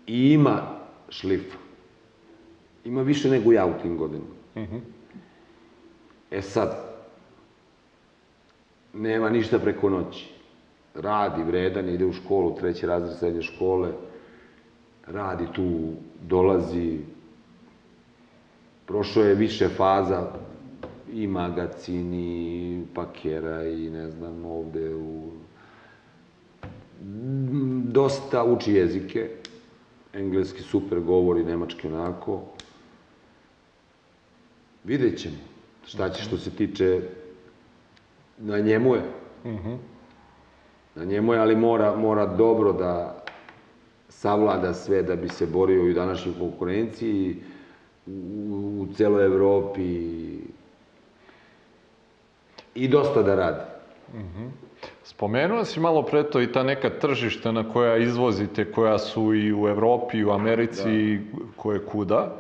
[0.07, 0.61] I ima
[1.09, 1.57] šlifa.
[2.85, 4.35] Ima više nego ja u tim godinama.
[6.31, 6.84] E sad,
[8.95, 10.31] nema ništa preko noći.
[10.95, 13.91] Radi, vredan, ide u školu, treći razred srednje škole,
[15.07, 15.91] radi tu,
[16.21, 16.99] dolazi,
[18.85, 20.31] prošao je više faza,
[21.15, 25.31] i magacin, i pakera, i ne znam, ovde u...
[27.83, 29.29] Dosta uči jezike,
[30.13, 32.41] engleski super govori, nemački onako.
[34.83, 35.35] Vidjet ćemo
[35.85, 37.01] šta će što se tiče,
[38.37, 39.03] na njemu je.
[40.95, 43.23] Na njemu je, ali mora, mora dobro da
[44.09, 47.35] savlada sve da bi se borio i u današnjoj konkurenciji.
[48.07, 48.11] u,
[48.81, 49.83] u celoj Evropi
[52.75, 53.61] i dosta da radi.
[55.03, 59.53] Spomenuo si malo pre to i ta neka tržišta na koja izvozite, koja su i
[59.53, 61.19] u Evropi, i u Americi, i
[61.55, 62.35] koje kuda.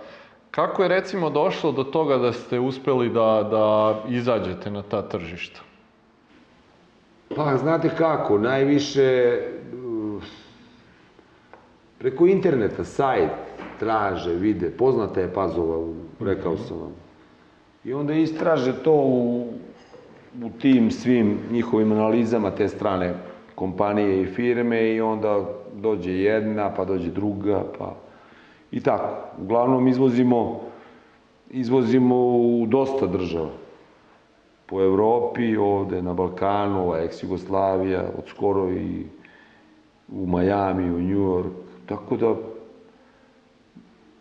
[0.51, 5.61] Kako je recimo došlo do toga da ste uspeli da, da izađete na ta tržišta?
[7.29, 9.39] Pa, znate kako, najviše
[11.97, 13.29] preko interneta, sajt,
[13.79, 16.93] traže, vide, poznata je Pazova, rekao sam vam.
[17.83, 19.47] I onda istraže to u,
[20.43, 23.13] u tim svim njihovim analizama te strane
[23.55, 27.95] kompanije i firme i onda dođe jedna, pa dođe druga, pa
[28.71, 29.41] i tako.
[29.41, 30.61] Uglavnom izvozimo,
[31.49, 33.64] izvozimo u dosta država
[34.65, 39.05] po Evropi, ovde na Balkanu, ova ex-Jugoslavija, od skoro i
[40.11, 41.49] u Majami, u New York.
[41.85, 42.35] Tako da,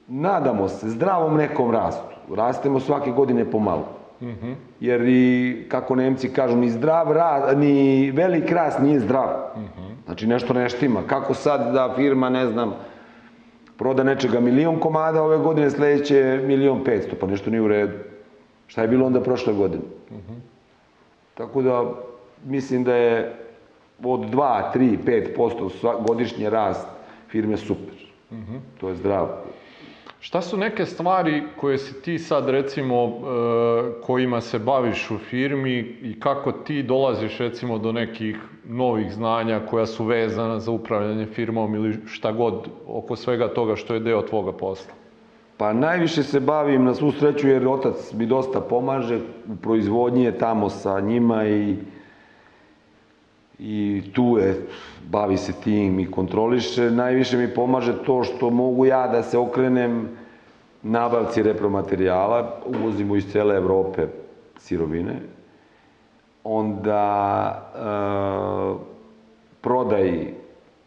[0.08, 2.34] nadamo se zdravom nekom rastu.
[2.34, 3.88] Rastemo svake godine pomalo.
[4.80, 9.28] Jer i, kako Nemci kažu, ni zdrav rast, ni velik rast nije zdrav.
[10.04, 11.02] Znači nešto ne štima.
[11.06, 12.74] Kako sad da firma, ne znam,
[13.76, 17.92] proda nečega milion komada ove godine, sledeće milion petsto, pa nešto nije u redu.
[18.66, 19.82] Šta je bilo onda prošle godine?
[21.34, 21.92] Tako da,
[22.44, 23.36] mislim da je
[24.02, 24.98] od 2, 3,
[25.36, 26.86] 5% sva- godišnji rast
[27.28, 27.94] firme super.
[28.80, 29.28] To je zdravo.
[30.20, 33.10] Šta su neke stvari koje si ti sad recimo e,
[34.02, 39.86] kojima se baviš u firmi i kako ti dolaziš recimo do nekih novih znanja koja
[39.86, 42.54] su vezana za upravljanje firmom ili šta god
[42.86, 44.94] oko svega toga što je deo tvoga posla?
[45.56, 49.16] Pa najviše se bavim na svu sreću jer otac mi dosta pomaže
[49.48, 51.76] u proizvodnji je tamo sa njima i
[53.58, 54.66] i tu je,
[55.10, 56.90] bavi se tim i kontroliše.
[56.90, 60.08] Najviše mi pomaže to što mogu ja da se okrenem
[60.82, 64.06] nabavci repromaterijala, uvozimo iz cele Evrope
[64.58, 65.14] sirovine,
[66.44, 67.02] onda
[67.74, 67.78] e,
[69.60, 70.32] prodaj,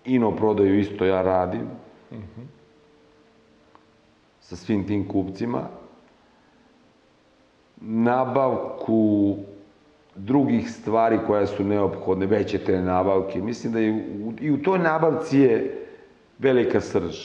[0.05, 1.67] ino prodaju isto ja radim,
[4.47, 5.61] sa svim tim kupcima,
[7.81, 9.35] nabavku
[10.15, 13.41] drugih stvari koja su neophodne, veće te nabavke.
[13.41, 15.85] Mislim da i u, i u toj nabavci je
[16.39, 17.17] velika srž.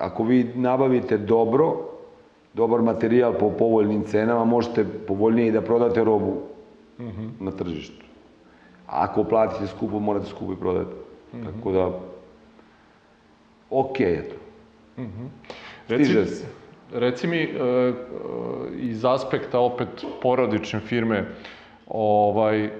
[0.00, 1.76] Ako vi nabavite dobro,
[2.54, 6.34] dobar materijal po povoljnim cenama, možete povoljnije i da prodate robu
[7.40, 8.04] na tržištu.
[8.86, 10.96] A ako platite skupo, morate skupo i prodati.
[11.44, 11.90] Tako da,
[13.70, 14.36] okej je to.
[15.84, 16.65] Stiže se.
[16.94, 17.92] Reci mi, e, e,
[18.78, 19.88] iz aspekta opet
[20.22, 21.24] porodične firme,
[21.86, 22.70] ovaj,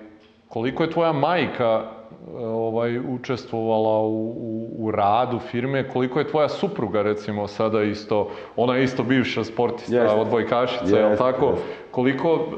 [0.49, 6.49] koliko je tvoja majka e, ovaj, učestvovala u, u, u radu firme, koliko je tvoja
[6.49, 10.21] supruga recimo sada isto, ona je isto bivša sportista, Jeste.
[10.21, 11.47] odbojkašica, jel Jeste, tako?
[11.47, 11.65] jeste.
[11.91, 12.49] Koliko,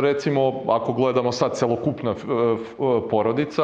[0.00, 2.14] recimo, ako gledamo sad celokupna
[3.10, 3.62] porodica,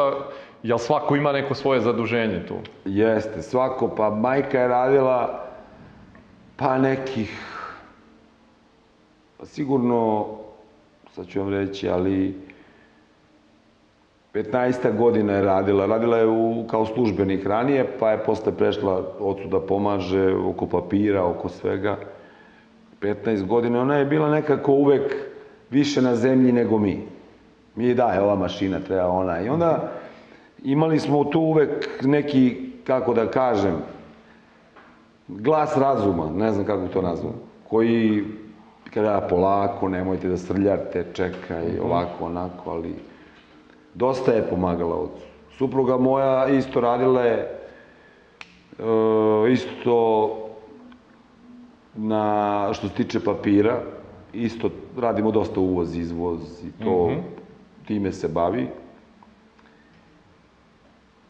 [0.62, 2.55] jel svako ima neko svoje zaduženje tu?
[2.85, 5.49] Jeste, svako, pa majka je radila
[6.61, 7.32] pa nekih,
[9.38, 10.26] pa sigurno,
[11.14, 12.34] sad ću vam reći, ali
[14.34, 15.86] 15 godina je radila.
[15.86, 21.24] Radila je u, kao službenik ranije, pa je posle prešla ocu da pomaže oko papira,
[21.24, 21.96] oko svega.
[23.00, 23.80] 15 godina.
[23.80, 25.16] Ona je bila nekako uvek
[25.70, 27.08] više na zemlji nego mi.
[27.74, 29.40] Mi daje ova mašina, treba ona.
[29.40, 29.92] I onda
[30.64, 33.76] imali smo tu uvek neki, kako da kažem,
[35.39, 37.35] glas razuma, ne znam kako to nazvam,
[37.68, 38.24] koji
[38.95, 42.95] kada polako, nemojte da srljate, čekaj, ovako, onako, ali
[43.95, 45.26] dosta je pomagala ocu.
[45.59, 47.59] Supruga moja isto radila je
[48.78, 50.37] e, isto
[51.95, 53.81] na što se tiče papira,
[54.33, 57.11] isto radimo dosta uvoz, izvoz i to
[57.87, 58.68] time se bavi.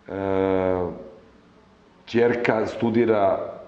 [0.09, 0.86] E,
[2.05, 3.59] Čerka studira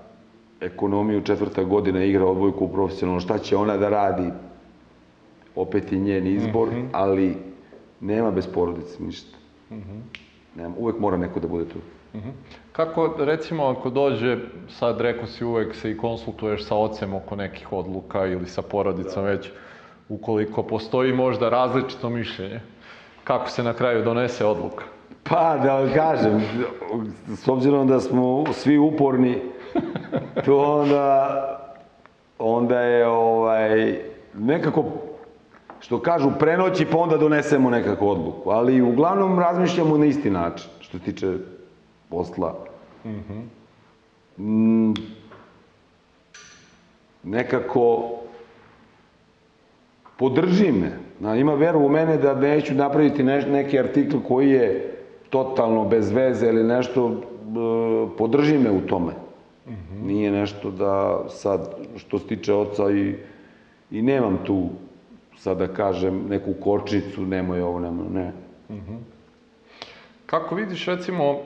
[0.63, 3.21] ekonomiju četvrta godina, igra odbojku profesionalno.
[3.21, 4.31] Šta će ona da radi?
[5.57, 7.37] Opet je njen izbor, ali
[8.01, 9.39] nema bez porodice ništa.
[10.57, 11.79] Nema, uvek mora neko da bude tu.
[12.73, 14.37] Kako, recimo, ako dođe,
[14.69, 19.25] sad rekao si uvek se i konsultuješ sa ocem oko nekih odluka ili sa porodicom
[19.25, 19.51] već,
[20.09, 22.61] ukoliko postoji možda različito mišljenje,
[23.25, 24.85] kako se na kraju donese odluka?
[25.23, 26.43] Pa, da vam kažem,
[27.29, 29.39] s obzirom da smo svi uporni,
[30.45, 31.39] to onda,
[32.39, 33.99] onda je ovaj,
[34.35, 34.85] nekako,
[35.81, 38.51] što kažu, prenoći pa onda donesemo nekakvu odluku.
[38.51, 41.37] Ali uglavnom razmišljamo na isti način, što se tiče
[42.09, 42.55] posla.
[44.39, 44.93] Mm,
[47.23, 48.11] nekako
[50.17, 50.99] podrži me.
[51.19, 54.97] Zna, ima veru u mene da neću napraviti neš, neki artikl koji je
[55.31, 59.13] totalno bez veze ili nešto, e, podrži me u tome.
[60.05, 63.15] Nije nešto da sad, što se tiče oca i,
[63.91, 64.69] i nemam tu,
[65.37, 68.33] sad da kažem, neku kočnicu, nemoj ovo, nemoj, ne.
[70.27, 71.37] Kako vidiš recimo e,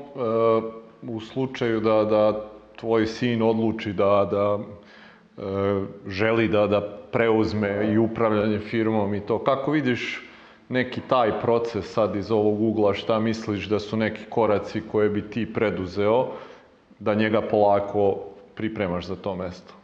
[1.03, 2.45] u slučaju da, da
[2.77, 6.81] tvoj sin odluči da, da e, želi da, da
[7.12, 10.22] preuzme i upravljanje firmom i to, kako vidiš
[10.68, 15.22] neki taj proces sad iz ovog ugla, šta misliš da su neki koraci koje bi
[15.22, 16.29] ti preduzeo
[16.99, 18.16] da njega polako
[18.55, 19.74] pripremaš za to mesto?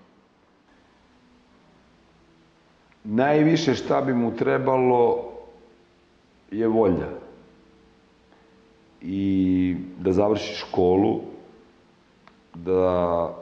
[3.05, 5.33] Najviše šta bi mu trebalo
[6.51, 7.09] je volja.
[9.01, 11.21] I da završi školu,
[12.55, 13.35] da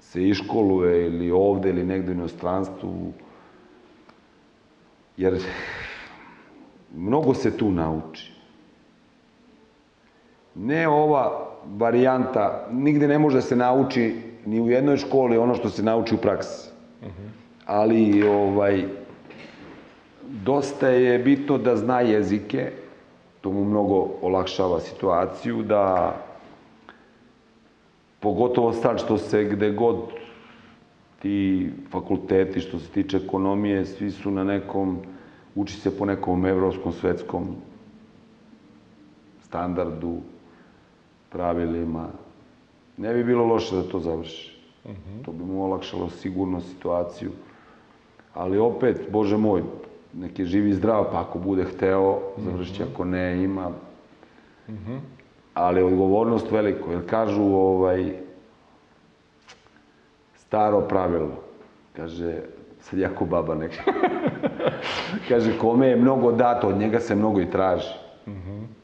[0.00, 3.12] se iškoluje ili ovde ili negde u inostranstvu,
[5.16, 5.42] jer
[6.94, 8.35] mnogo se tu nauči.
[10.58, 11.46] Ne ova
[11.78, 14.14] varijanta, nigde ne može da se nauči
[14.46, 16.70] ni u jednoj školi ono što se nauči u praksi.
[17.66, 18.84] Ali ovaj
[20.22, 22.72] dosta je bitno da zna jezike,
[23.40, 26.14] to mu mnogo olakšava situaciju, da
[28.20, 29.96] pogotovo sad što se gde god
[31.22, 34.98] ti fakulteti što se tiče ekonomije, svi su na nekom,
[35.54, 37.46] uči se po nekom evropskom, svetskom
[39.40, 40.16] standardu,
[41.30, 42.08] pravilima.
[42.96, 44.56] Ne bi bilo loše da to završi.
[45.24, 47.30] To bi mu olakšalo sigurno situaciju.
[48.34, 49.62] Ali opet, Bože moj,
[50.14, 53.70] nek je živi zdrav, pa ako bude hteo, završće, ako ne, ima.
[55.54, 58.12] Ali odgovornost veliko, jer kažu, ovaj,
[60.36, 61.42] staro pravilo,
[61.92, 62.42] kaže,
[62.80, 63.82] sad jako baba neka,
[65.28, 67.94] kaže, kome je mnogo dato, od njega se mnogo i traži.
[68.26, 68.75] E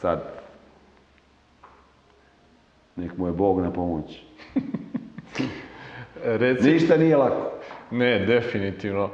[0.00, 0.20] sad,
[2.96, 4.22] nek mu je Bog na pomoći.
[6.24, 7.50] Reci, Ništa nije lako.
[7.90, 9.10] Ne, definitivno.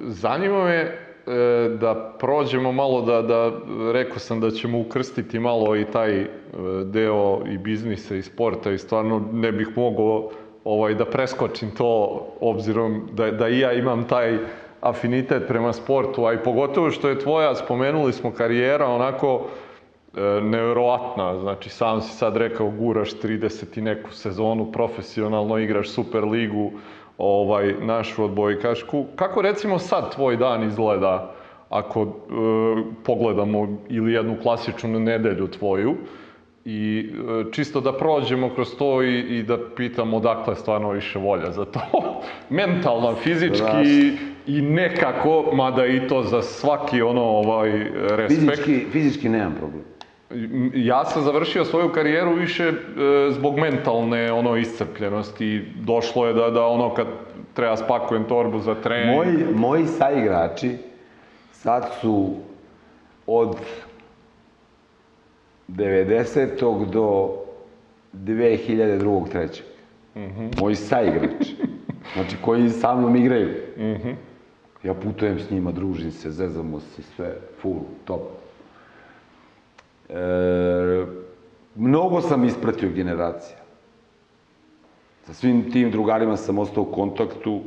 [0.00, 0.94] Zanima me e,
[1.80, 3.52] da prođemo malo da, da,
[3.92, 6.26] rekao sam da ćemo ukrstiti malo i taj e,
[6.84, 10.30] deo i biznisa i sporta i stvarno ne bih mogao
[10.64, 14.38] ovaj, da preskočim to obzirom da, da i ja imam taj
[14.80, 19.69] afinitet prema sportu, a i pogotovo što je tvoja, spomenuli smo karijera, onako e,
[20.42, 26.72] neverovatna, znači sam si sad rekao guraš 30 i neku sezonu, profesionalno igraš Super ligu,
[27.18, 29.04] ovaj, našu odbojkašku.
[29.16, 31.34] Kako recimo sad tvoj dan izgleda
[31.68, 32.08] ako e,
[33.04, 35.94] pogledamo ili jednu klasičnu nedelju tvoju
[36.64, 41.52] i e, čisto da prođemo kroz to i, i da pitamo odakle stvarno više volja
[41.52, 41.80] za to.
[42.60, 43.82] Mentalno, fizički Strašno.
[44.46, 47.70] i nekako, mada i to za svaki ono ovaj
[48.08, 48.40] respekt.
[48.40, 49.89] Fizički, fizički nemam problem.
[50.74, 52.72] Ja sam završio svoju karijeru više e,
[53.30, 55.64] zbog mentalne ono iscrpljenosti.
[55.80, 57.06] Došlo je da, da ono kad
[57.54, 59.16] treba spakujem torbu za trening.
[59.16, 60.76] Moji, moji saigrači
[61.52, 62.34] sad su
[63.26, 63.56] od
[65.68, 66.90] 90.
[66.90, 67.30] do
[68.12, 69.60] 2002.
[70.14, 70.60] 3.
[70.60, 71.56] Moji saigrači.
[72.14, 73.48] Znači, koji sa mnom igraju.
[74.82, 78.20] Ja putujem s njima, družim se, zezamo se, sve, full, top.
[80.14, 81.06] E,
[81.74, 83.56] mnogo sam ispratio generacija.
[85.22, 87.60] Sa svim tim drugarima sam ostao u kontaktu.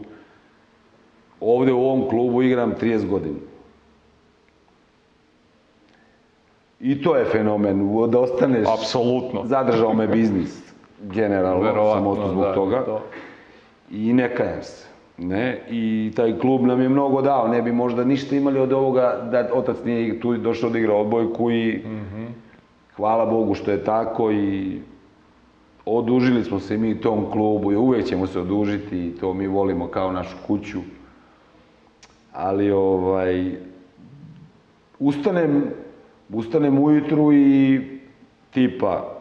[1.40, 3.38] Ovde u ovom klubu igram 30 godina.
[6.80, 8.68] I to je fenomen, da ostaneš...
[8.80, 9.42] Apsolutno.
[9.46, 12.86] Zadržao me biznis, generalno, sam Verovatno, ostao zbog da, toga.
[12.86, 13.02] to.
[13.92, 14.88] I ne kajem se.
[15.18, 19.28] Ne, i taj klub nam je mnogo dao, ne bi možda ništa imali od ovoga
[19.32, 21.82] da otac nije tu došao da igra odbojku i
[22.98, 24.80] hvala Bogu što je tako i
[25.86, 29.88] odužili smo se mi tom klubu i uvek ćemo se odužiti i to mi volimo
[29.88, 30.80] kao našu kuću.
[32.34, 33.56] Ali ovaj,
[35.00, 35.64] ustanem,
[36.30, 37.82] ustanem ujutru i
[38.52, 39.14] tipa,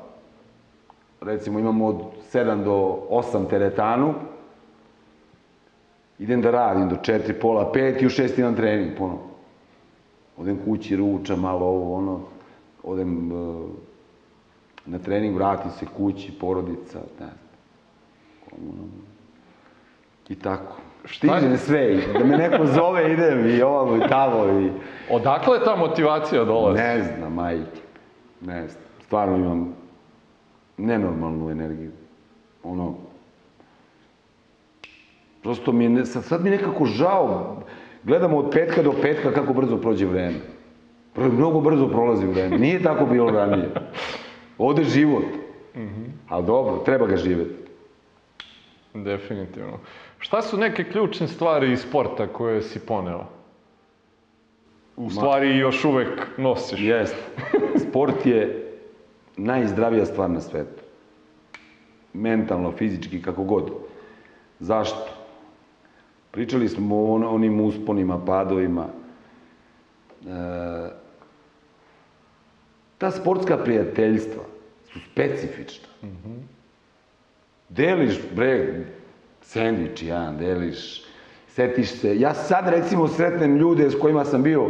[1.21, 1.97] recimo imamo od
[2.33, 4.15] 7 do 8 teretanu,
[6.19, 9.27] idem da radim do 4, pola, 5 i u 6 imam trening ponovo.
[10.37, 12.21] Odem kući, ručam malo ovo, ono,
[12.83, 13.69] odem uh,
[14.87, 19.03] na trening, vratim se kući, porodica, ne znam.
[20.29, 20.77] I tako.
[21.05, 24.71] Stižem sve, da me neko zove, idem i ovamo i tamo i...
[25.11, 26.83] Odakle ta motivacija dolazi?
[26.83, 27.81] Ne znam, majke.
[28.41, 28.83] Ne znam.
[29.05, 29.75] Stvarno imam
[30.77, 31.91] nenormalnu energiju.
[32.63, 32.95] ono,
[35.43, 37.57] prosto mi je, ne- sad, sad mi je nekako žao,
[38.05, 40.39] gledamo od petka do petka kako brzo prođe vreme.
[41.13, 43.71] Pro- Mnogo brzo prolazi vreme, nije tako bilo ranije.
[44.59, 45.25] Ode život,
[46.29, 47.55] ali dobro, treba ga živjeti.
[48.95, 49.79] Definitivno.
[50.19, 53.25] Šta su neke ključne stvari iz sporta koje si poneo?
[54.97, 56.09] U stvari još uvek
[56.39, 56.81] nosiš.
[56.81, 57.17] Jest.
[57.79, 58.73] Sport je
[59.37, 60.83] najzdravija stvar na svetu.
[62.13, 63.71] Mentalno, fizički, kako god.
[64.61, 65.07] Zašto?
[66.31, 68.87] Pričali smo o on- onim usponima, padovima.
[70.23, 71.02] E,
[73.03, 74.43] ta sportska prijateljstva
[74.93, 75.89] su specifična.
[77.69, 78.85] Deliš, bre,
[79.41, 81.03] sendvič jedan, deliš,
[81.49, 82.21] setiš se.
[82.21, 84.69] Ja sad recimo sretnem ljude s kojima sam bio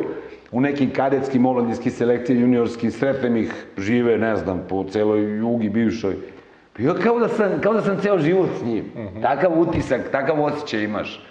[0.53, 6.16] u nekim kadetskim, omladinskim selekcijama, juniorskim, sretnem ih, žive, ne znam, po celoj jugi bivšoj.
[6.76, 8.85] Pa kao da sam, kao da sam ceo život s njim.
[9.22, 11.26] Takav utisak, takav osjećaj imaš.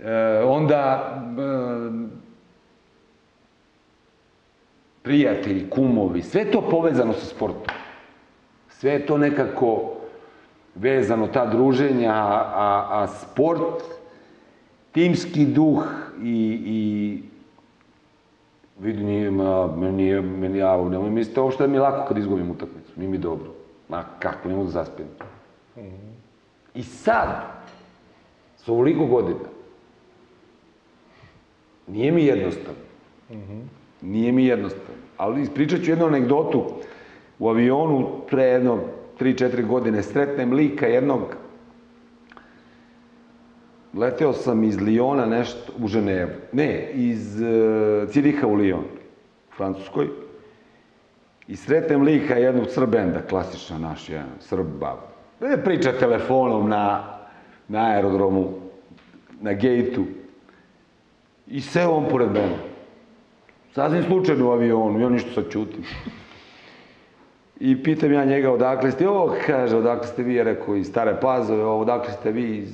[0.00, 2.25] E, onda, e,
[5.06, 7.74] prijatelji, kumovi, sve to povezano sa sportom.
[8.68, 9.92] Sve je to nekako
[10.74, 13.84] vezano, ta druženja, a, a, a sport,
[14.92, 15.84] timski duh
[16.22, 17.22] i, i
[18.78, 22.50] vidi, nije, ma, nije, meni, ja, nemoj mislite ovo što je mi lako kad izgubim
[22.50, 23.54] utakmicu, nije mi dobro.
[23.88, 25.08] Ma kako, ne mogu da zaspijem.
[26.74, 27.46] I sad,
[28.56, 29.46] s ovoliko godina,
[31.86, 32.80] nije mi jednostavno.
[34.06, 35.00] Nije mi jednostavno.
[35.16, 36.64] Ali ispričat ću jednu anegdotu.
[37.38, 38.78] U avionu pre jedno
[39.20, 41.36] 3-4 godine sretnem lika jednog
[43.96, 46.30] Leteo sam iz Lijona nešto u Ženevu.
[46.52, 48.84] Ne, iz uh, Ciriha u Lijon,
[49.50, 50.08] u Francuskoj.
[51.48, 54.96] I sretnem lika jednog srbenda, klasična naš, jedan srba.
[55.40, 57.04] E, Priča telefonom na,
[57.68, 58.48] na aerodromu,
[59.40, 60.04] na gejtu.
[61.46, 62.75] I seo on pored mene.
[63.76, 65.84] Sasvim slučajno u avionu, ja ništa sad čutim.
[67.60, 71.16] I pitam ja njega odakle ste, o, kaže, odakle ste vi, ja rekao, iz Stare
[71.20, 72.72] Pazove, o, odakle ste vi iz...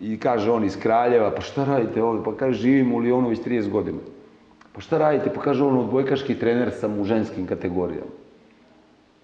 [0.00, 2.24] I kaže on iz Kraljeva, pa šta radite ovdje?
[2.24, 3.98] Pa kaže, živim u Lijonu već 30 godina.
[4.72, 5.32] Pa šta radite?
[5.34, 8.12] Pa kaže on, odbojkaški trener sam u ženskim kategorijama.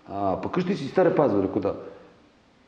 [0.09, 1.75] A, pa kaže, ti si iz Stare Pazove, rekao da.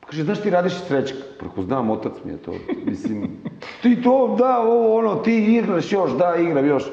[0.00, 1.18] Pa kaže, znaš ti radiš iz Srećka?
[1.40, 2.54] Pa rekao, znam, otac mi je to.
[2.86, 3.40] Mislim,
[3.82, 6.84] ti to, da, ovo, ono, ti igraš još, da, igram još.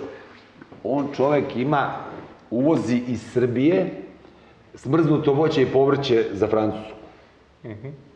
[0.83, 1.91] On čovek ima,
[2.49, 4.03] uvozi iz Srbije
[4.75, 6.97] smrznuto voće i povrće za Francusku.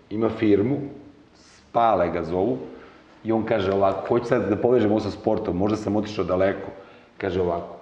[0.10, 0.78] Ima firmu,
[1.36, 2.58] Spale ga zovu,
[3.24, 6.70] i on kaže ovako, hoću sad da povežem ovo sa sportom, možda sam otišao daleko.
[7.18, 7.76] Kaže ovako,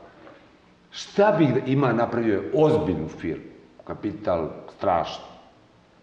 [0.92, 3.44] šta bih da ima napravio je ozbiljnu firmu,
[3.84, 5.26] kapital strašno.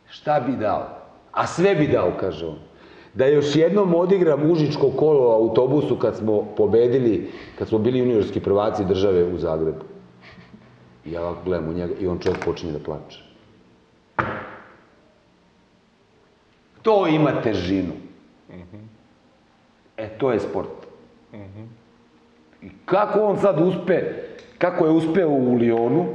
[0.09, 0.89] Šta bi dao?
[1.33, 2.59] A sve bi dao, kaže on.
[3.15, 8.41] Da još jednom odigram užičko kolo u autobusu kad smo pobedili, kad smo bili juniorski
[8.41, 9.85] prvaci države u Zagrebu.
[11.05, 13.23] I ja ovako gledam u njega i on čovjek počinje da plače.
[16.83, 17.93] To ima težinu.
[19.97, 20.69] E, to je sport.
[22.63, 24.03] I kako on sad uspe,
[24.59, 26.07] kako je uspeo u Lionu,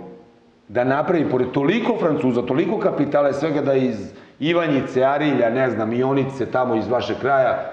[0.68, 5.94] da napravi, pored toliko Francuza, toliko kapitala i svega, da iz Ivanjice, Arilja, ne znam,
[5.94, 7.72] Ionice, tamo iz vašeg kraja,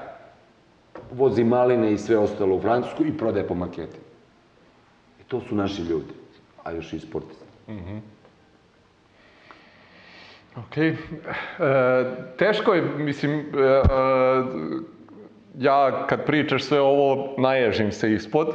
[1.12, 3.98] vozi maline i sve ostalo u Francusku i prodaje po maketi.
[5.20, 6.12] I to su naši ljudi,
[6.64, 7.44] a još i sportisti.
[10.56, 10.76] Ok.
[10.76, 10.94] E,
[12.38, 13.82] teško je, mislim, e, e,
[15.58, 18.48] ja kad pričaš sve ovo, naježim se ispod,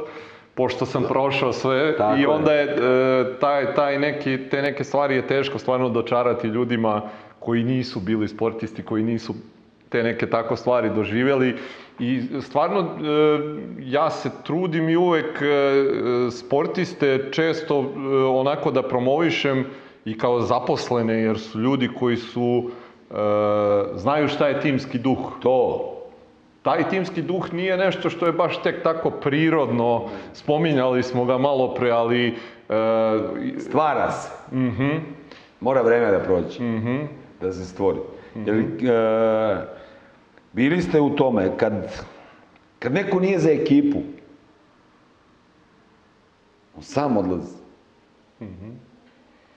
[0.54, 5.16] pošto sam prošao sve Tako i onda je e, taj, taj neki, te neke stvari
[5.16, 7.02] je teško stvarno dočarati ljudima
[7.40, 9.34] koji nisu bili sportisti, koji nisu
[9.88, 11.56] te neke tako stvari doživjeli.
[11.98, 12.86] I stvarno e,
[13.78, 15.50] ja se trudim i uvek e,
[16.30, 19.64] sportiste često e, onako da promovišem
[20.04, 22.70] i kao zaposlene jer su ljudi koji su
[23.94, 25.18] znaju šta je timski duh.
[25.42, 25.86] To,
[26.62, 31.74] Taj timski duh nije nešto što je baš tek tako prirodno, spominjali smo ga malo
[31.74, 32.34] pre, ali e,
[33.58, 34.30] stvara se.
[35.60, 36.58] Mora vreme da prođe,
[37.40, 37.98] da se stvori.
[38.46, 39.66] Jer, e,
[40.52, 41.72] bili ste u tome, kad,
[42.78, 43.98] kad neko nije za ekipu,
[46.76, 47.56] on sam odlazi.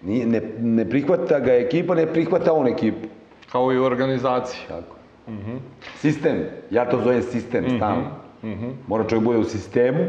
[0.01, 3.07] Nije, ne, ne prihvata ga ekipa, ne prihvata on ekipu.
[3.51, 4.61] kao i u organizaciji.
[4.67, 4.95] Tako.
[5.95, 8.09] Sistem, ja to zovem sistem, stalno.
[8.87, 9.99] Mora čovjek bude u sistemu,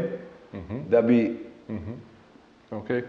[0.89, 1.45] da bi
[2.71, 2.89] Ok.
[2.89, 3.03] E,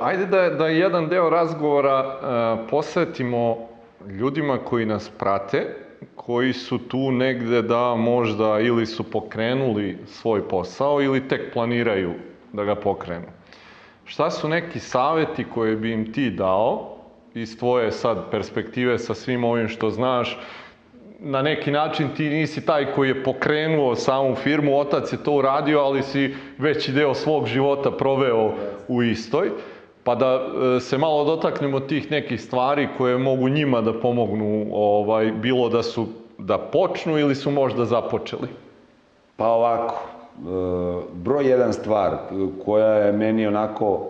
[0.00, 3.68] ajde da, da jedan deo razgovora e, posvetimo
[4.08, 5.76] ljudima koji nas prate,
[6.14, 12.12] koji su tu negde da možda ili su pokrenuli svoj posao ili tek planiraju
[12.52, 13.26] da ga pokrenu.
[14.04, 16.96] Šta su neki saveti koje bi im ti dao
[17.34, 20.38] iz tvoje sad perspektive sa svim ovim što znaš,
[21.22, 25.80] na neki način ti nisi taj koji je pokrenuo samu firmu, otac je to uradio,
[25.80, 28.52] ali si veći deo svog života proveo
[28.88, 29.50] u istoj.
[30.04, 30.40] Pa da
[30.76, 35.82] e, se malo dotaknemo tih nekih stvari koje mogu njima da pomognu, ovaj, bilo da
[35.82, 36.06] su
[36.38, 38.48] da počnu ili su možda započeli.
[39.36, 40.40] Pa ovako, e,
[41.12, 42.16] broj jedan stvar
[42.64, 44.08] koja je meni onako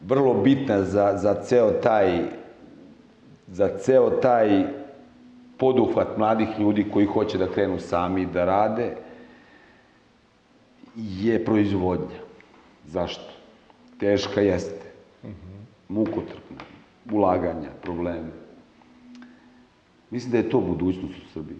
[0.00, 2.18] vrlo bitna za, za ceo taj
[3.46, 4.64] za ceo taj
[5.58, 8.96] poduhvat mladih ljudi koji hoće da krenu sami da rade
[10.96, 12.18] je proizvodnja.
[12.86, 13.32] Zašto?
[13.98, 14.92] Teška jeste.
[15.88, 16.56] Mukotrpna.
[17.12, 18.30] Ulaganja, probleme.
[20.10, 21.58] Mislim da je to budućnost u Srbiji.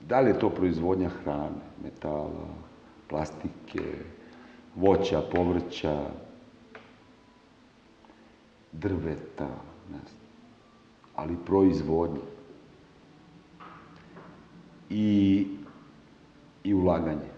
[0.00, 2.48] Da li je to proizvodnja hrane, metala,
[3.08, 3.82] plastike,
[4.74, 6.04] voća, povrća,
[8.72, 9.48] drveta,
[9.92, 10.24] ne znam,
[11.16, 12.33] ali proizvodnja.
[14.94, 15.46] I,
[16.64, 17.34] i ulaganje.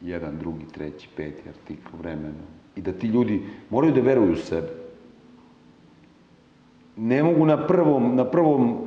[0.00, 2.46] Jedan, drugi, treći, peti artikl vremena.
[2.76, 4.68] I da ti ljudi moraju da veruju u sebe.
[6.96, 8.86] Ne mogu na prvom, na prvom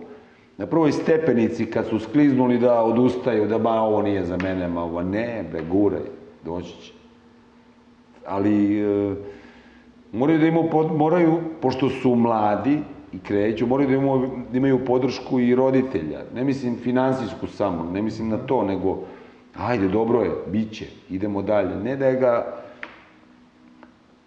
[0.60, 4.84] na prvoj stepenici kad su skliznuli da odustaju, da ba ovo nije za mene, ma
[4.84, 6.02] ovo ne, be, guraj,
[6.46, 6.94] doći će.
[8.26, 9.16] Ali e,
[10.12, 12.80] moraju da imaju, moraju, pošto su mladi
[13.14, 16.20] i kreću, moraju da imaju, da imaju podršku i roditelja.
[16.36, 18.98] Ne mislim finansijsku samo, ne mislim na to, nego
[19.58, 21.76] ajde, dobro je, bit će, idemo dalje.
[21.76, 22.56] Ne da ga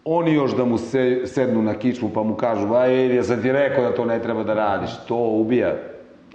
[0.05, 3.53] oni još da mu se, sednu na kičmu pa mu kažu, aj, ja sam ti
[3.53, 5.75] rekao da to ne treba da radiš, to ubija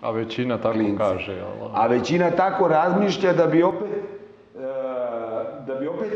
[0.02, 0.98] A većina tako klince.
[0.98, 1.48] kaže, jel?
[1.74, 4.60] A većina tako razmišlja da bi opet, e,
[5.68, 6.10] da bi opet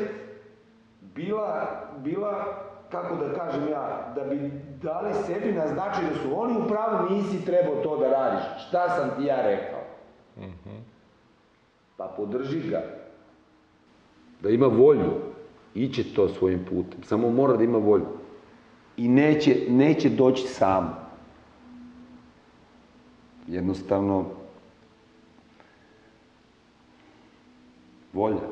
[1.02, 1.68] bila,
[2.04, 2.46] bila,
[2.92, 7.10] kako da kažem ja, da bi dali sebi na značaj da su oni u pravu,
[7.10, 8.44] nisi trebao to da radiš.
[8.68, 9.80] Šta sam ti ja rekao?
[11.98, 12.82] Pa podrži ga.
[14.42, 15.12] Da ima volju,
[15.74, 17.04] iće to svojim putem.
[17.04, 18.06] Samo mora da ima volju.
[18.98, 21.02] I neće, neće doći sam.
[23.48, 24.26] Jednostavno,
[28.14, 28.48] volja,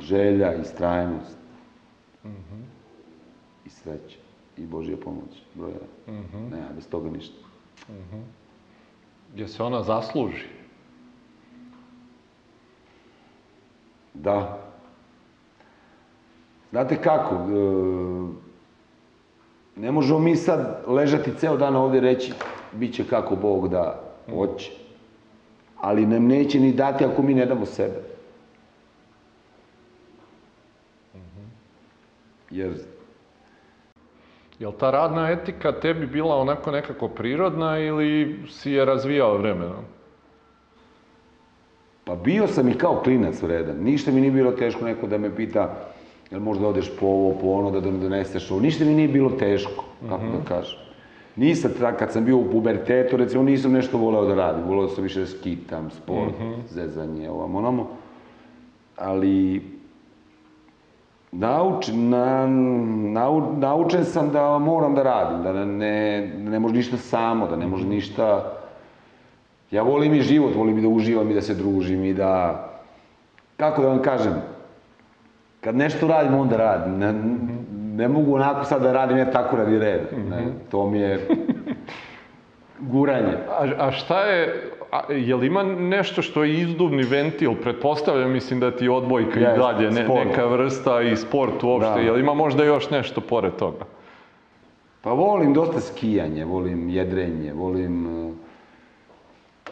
[0.00, 1.38] želja, istrajnost
[2.24, 2.67] i
[3.88, 4.18] sreća
[4.56, 5.88] i Božja pomoć, broj jedan.
[6.50, 7.36] Nema bez toga ništa.
[9.32, 10.46] Gdje se ona zasluži.
[14.14, 14.58] Da.
[16.70, 17.38] Znate kako, e,
[19.76, 22.32] ne možemo mi sad ležati ceo dan ovdje i reći
[22.72, 24.72] bit će kako Bog da hoće.
[25.76, 28.02] Ali nam neće ni dati ako mi ne damo sebe.
[32.50, 32.74] Jer
[34.58, 39.84] Jel ta radna etika tebi bila onako nekako prirodna ili si je razvijao vremenom?
[42.04, 43.76] Pa bio sam i kao klinac vredan.
[43.76, 45.74] Ništa mi nije bilo teško neko da me pita
[46.30, 48.60] jel možda odeš po ovo, po ono, da mi doneseš ovo.
[48.60, 50.78] Ništa mi nije bilo teško, kako da kažem.
[51.36, 54.64] Nisam, kad sam bio u pubertetu, recimo, nisam nešto voleo da radim.
[54.64, 56.34] Voleo sam više da skitam, sport,
[56.68, 57.88] zezanje, ovamo, onamo.
[58.96, 59.62] Ali,
[61.32, 62.46] nauč, na,
[63.12, 67.56] nau, naučen sam da moram da radim, da ne, da ne može ništa samo, da
[67.56, 68.52] ne može ništa...
[69.70, 72.64] Ja volim i život, volim i da uživam i da se družim i da...
[73.56, 74.32] Kako da vam kažem?
[75.60, 76.98] Kad nešto radim, onda radim.
[76.98, 77.12] Ne,
[77.96, 80.00] ne mogu onako sad da radim, ja tako radi red.
[80.30, 81.28] Ne, to mi je
[82.92, 83.36] guranje.
[83.50, 88.70] A, a šta je, a, jel ima nešto što je izduvni ventil, pretpostavljam, mislim da
[88.70, 90.26] ti je odbojka i Jeste, dalje ne, sport.
[90.26, 92.00] neka vrsta i sport uopšte, Da.
[92.00, 93.84] jel ima možda još nešto pored toga?
[95.02, 98.34] Pa volim dosta skijanje, volim jedrenje, volim, uh,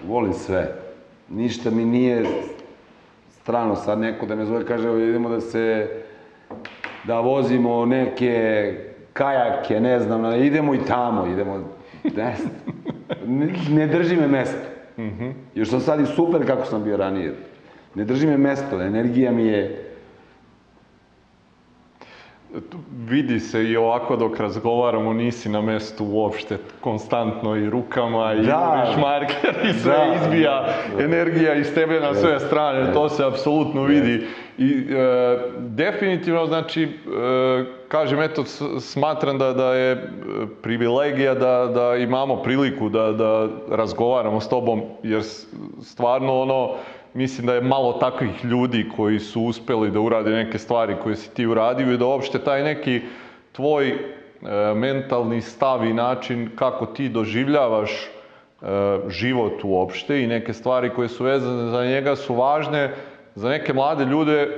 [0.06, 0.74] volim sve.
[1.28, 2.24] Ništa mi nije
[3.30, 5.88] strano sad neko da me zove kaže idemo da se
[7.04, 8.74] da vozimo neke
[9.12, 11.64] kajake, ne znam, idemo i tamo, idemo,
[12.16, 12.36] ne,
[13.70, 14.75] ne drži me mesto.
[15.54, 17.34] Još sam sad i super kako sam bio ranije.
[17.94, 19.82] Ne drži me mesto, energija mi je,
[23.08, 28.84] Vidi se i ovako dok razgovaramo, nisi na mestu uopšte, konstantno i rukama i Da.
[28.86, 30.14] uriš marker i sve Da.
[30.14, 30.68] izbija
[31.00, 34.26] energija iz tebe na sve strane, to se apsolutno vidi
[34.58, 36.88] I e, definitivno, znači, e,
[37.88, 38.44] kažem, eto,
[38.80, 39.98] smatram da, da je e,
[40.62, 45.22] privilegija da, da imamo priliku da, da razgovaramo s tobom, jer
[45.82, 46.74] stvarno ono,
[47.14, 51.34] mislim da je malo takvih ljudi koji su uspeli da urade neke stvari koje si
[51.34, 53.00] ti uradio i da uopšte taj neki
[53.52, 53.96] tvoj e,
[54.74, 58.06] mentalni stav i način kako ti doživljavaš e,
[59.08, 62.94] život uopšte i neke stvari koje su vezane za njega su važne
[63.36, 64.48] za neke mlade ljude.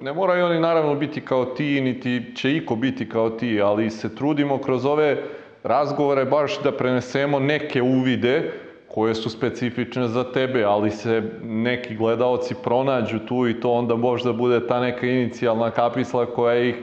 [0.00, 4.14] Ne moraju oni naravno biti kao ti, niti će iko biti kao ti, ali se
[4.16, 5.22] trudimo kroz ove
[5.62, 8.52] razgovore baš da prenesemo neke uvide
[8.88, 14.32] koje su specifične za tebe, ali se neki gledaoci pronađu tu i to onda možda
[14.32, 16.74] bude ta neka inicijalna kapisla koja ih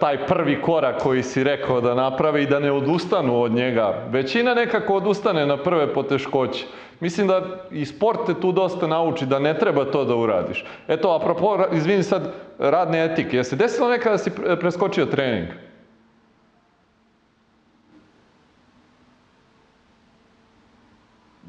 [0.00, 4.04] taj prvi korak koji si rekao da naprave i da ne odustanu od njega.
[4.10, 6.66] Većina nekako odustane na prve poteškoće.
[7.00, 10.64] Mislim da i sport te tu dosta nauči da ne treba to da uradiš.
[10.88, 13.36] Eto, apropo, izvini sad, radne etike.
[13.36, 15.48] Je se desilo nekada da si pre- preskočio trening?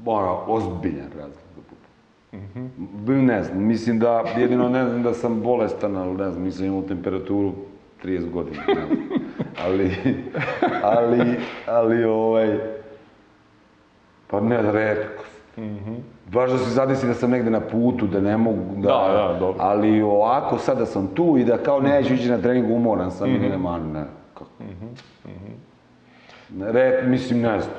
[0.03, 1.61] Mora, ozbiljan razlog da
[3.05, 3.21] bude.
[3.21, 6.81] Ne znam, mislim da, jedino ne znam da sam bolestan, ali ne znam, nisam imao
[6.81, 7.53] temperaturu
[8.03, 8.63] 30 godina.
[8.67, 8.97] Ne znam.
[9.65, 9.97] Ali,
[10.83, 11.37] ali,
[11.67, 12.57] ali, ovaj,
[14.27, 15.23] pa ne, redko.
[16.31, 18.87] Baš da se zadesi da sam negde na putu, da ne mogu da...
[18.87, 19.63] Da, da, dobro.
[19.63, 23.29] Ali ovako, sad da sam tu i da kao neću ići na trening, umoran sam
[23.29, 24.03] ili nema, ne.
[24.33, 24.49] Kako?
[26.49, 27.75] Ne, Red, mislim, ne znam.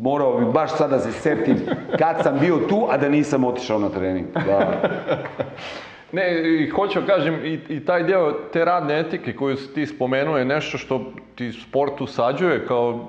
[0.00, 1.56] Morao bi baš sad da se setim
[1.98, 4.26] kad sam bio tu, a da nisam otišao na trening.
[4.34, 4.72] Da.
[6.12, 9.86] Ne, i hoću da kažem, i, i taj deo te radne etike koju si ti
[9.86, 13.08] spomenuo je nešto što ti sport usađuje kao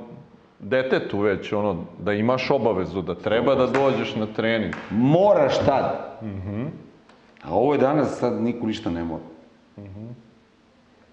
[0.59, 4.73] detetu već, ono, da imaš obavezu, da treba da dođeš na trening.
[4.89, 6.17] Moraš tad.
[7.43, 9.23] A ovo je danas, sad niko ništa ne mora.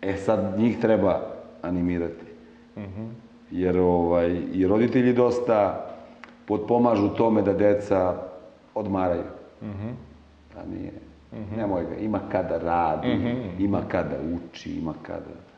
[0.03, 1.21] E sad njih treba
[1.63, 2.25] animirati.
[3.51, 5.87] Jer ovaj, i roditelji dosta
[6.47, 8.15] potpomažu tome da deca
[8.75, 9.25] odmaraju.
[10.57, 11.10] A nije.
[11.57, 15.51] Nemoj ga, ima kada radi, ima kada uči, ima kada...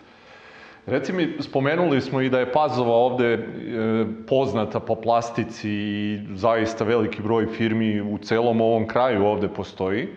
[0.86, 3.40] Reci mi, spomenuli smo i da je Pazova ovde e,
[4.28, 10.08] poznata po plastici i zaista veliki broj firmi u celom ovom kraju ovde postoji.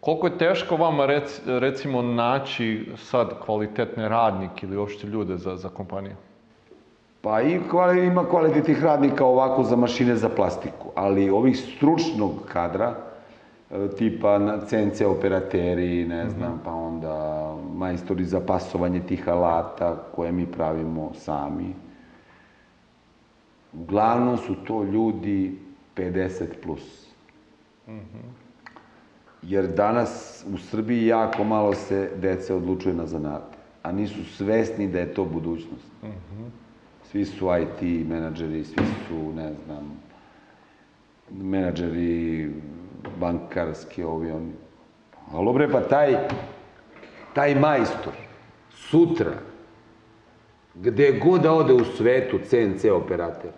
[0.00, 5.68] Koliko je teško vama rec, recimo naći sad kvalitetne radnike ili uopšte ljude za, za
[5.68, 6.16] kompaniju?
[7.20, 12.94] Pa i kvali, ima kvalitetnih radnika ovako za mašine za plastiku, ali ovih stručnog kadra,
[13.98, 20.46] tipa na CNC operateri, ne znam, pa onda majstori za pasovanje tih alata koje mi
[20.46, 21.74] pravimo sami.
[23.72, 25.58] Uglavnom su to ljudi
[25.96, 27.06] 50 plus.
[29.42, 34.98] Jer danas u Srbiji jako malo se dece odlučuje na zanate, a nisu svesni da
[34.98, 35.92] je to budućnost.
[37.10, 40.00] Svi su IT menadžeri, svi su, ne znam,
[41.30, 42.50] menadžeri
[43.20, 44.52] bankarski, ovi oni.
[45.32, 46.16] Alo bre, pa taj,
[47.34, 48.12] taj majstor,
[48.70, 49.32] sutra,
[50.74, 53.50] gde god da ode u svetu CNC operator,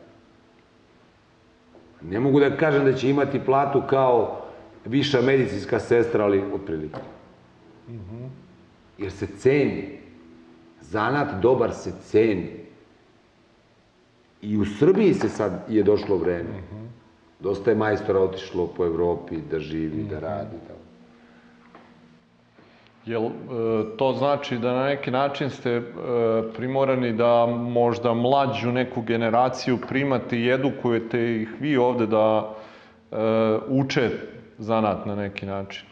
[2.02, 4.42] ne mogu da kažem da će imati platu kao
[4.84, 7.00] viša medicinska sestra, ali otprilike.
[8.98, 9.98] Jer se ceni.
[10.80, 12.50] Zanat dobar se ceni.
[14.42, 16.62] I u Srbiji se sad je došlo vreme.
[17.40, 20.56] Dosta je majstora otišlo po Evropi da živi, da radi.
[20.68, 20.74] Da...
[23.06, 23.30] Jel e,
[23.96, 25.82] to znači da na neki način ste e,
[26.56, 32.54] primorani da možda mlađu neku generaciju primate i edukujete ih vi ovde da
[33.12, 33.16] e,
[33.68, 34.10] uče
[34.58, 35.86] zanat na neki način?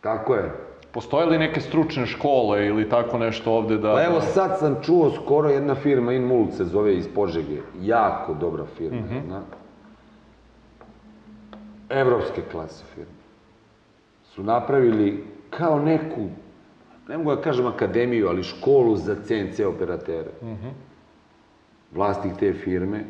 [0.00, 0.67] Tako je.
[0.98, 3.92] Postoje li neke stručne škole ili tako nešto ovde da...
[3.92, 7.60] Pa evo sad sam čuo skoro jedna firma Inmult se zove iz Požege.
[7.82, 9.14] Jako dobra firma.
[9.14, 9.42] jedna.
[11.88, 13.12] Evropske klase firma.
[14.24, 16.26] Su napravili kao neku,
[17.08, 20.30] ne mogu da kažem akademiju, ali školu za CNC operatere.
[21.94, 23.04] Vlasnik te firme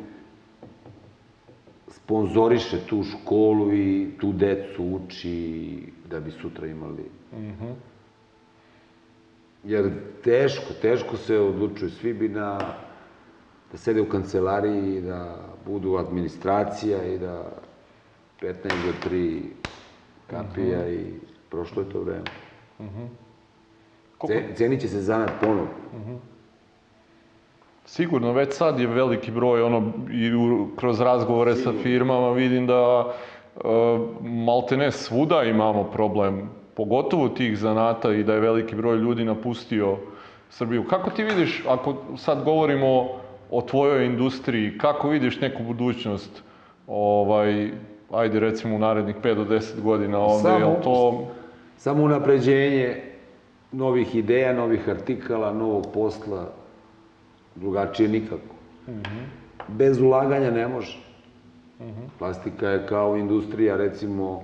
[1.88, 7.17] sponzoriše tu školu i tu decu uči da bi sutra imali
[9.64, 9.90] Jer
[10.24, 11.90] teško, teško se odlučuju.
[11.90, 12.58] Svi bi na,
[13.72, 17.44] da sede u kancelariji i da budu administracija i da
[18.40, 19.40] 15 do 3
[20.26, 21.04] kapija i
[21.50, 22.24] prošlo je to vreme.
[24.18, 25.68] Koliko- Ce- Cenit će se zanat ponovo.
[27.86, 33.12] Sigurno, već sad je veliki broj, ono, i u, kroz razgovore sa firmama vidim da
[34.22, 39.96] maltene svuda imamo problem, pogotovo tih zanata i da je veliki broj ljudi napustio
[40.50, 40.84] Srbiju.
[40.84, 43.08] Kako ti vidiš, ako sad govorimo
[43.50, 46.42] o tvojoj industriji, kako vidiš neku budućnost,
[46.86, 47.70] ovaj,
[48.12, 51.26] ajde recimo u narednih 5 do 10 godina ovde, Samo- jel to...
[51.76, 53.02] Samo unapređenje
[53.72, 56.48] novih ideja, novih artikala, novog posla,
[57.54, 58.54] drugačije nikako.
[59.68, 60.98] Bez ulaganja ne može.
[62.18, 64.42] Plastika je kao industrija, recimo,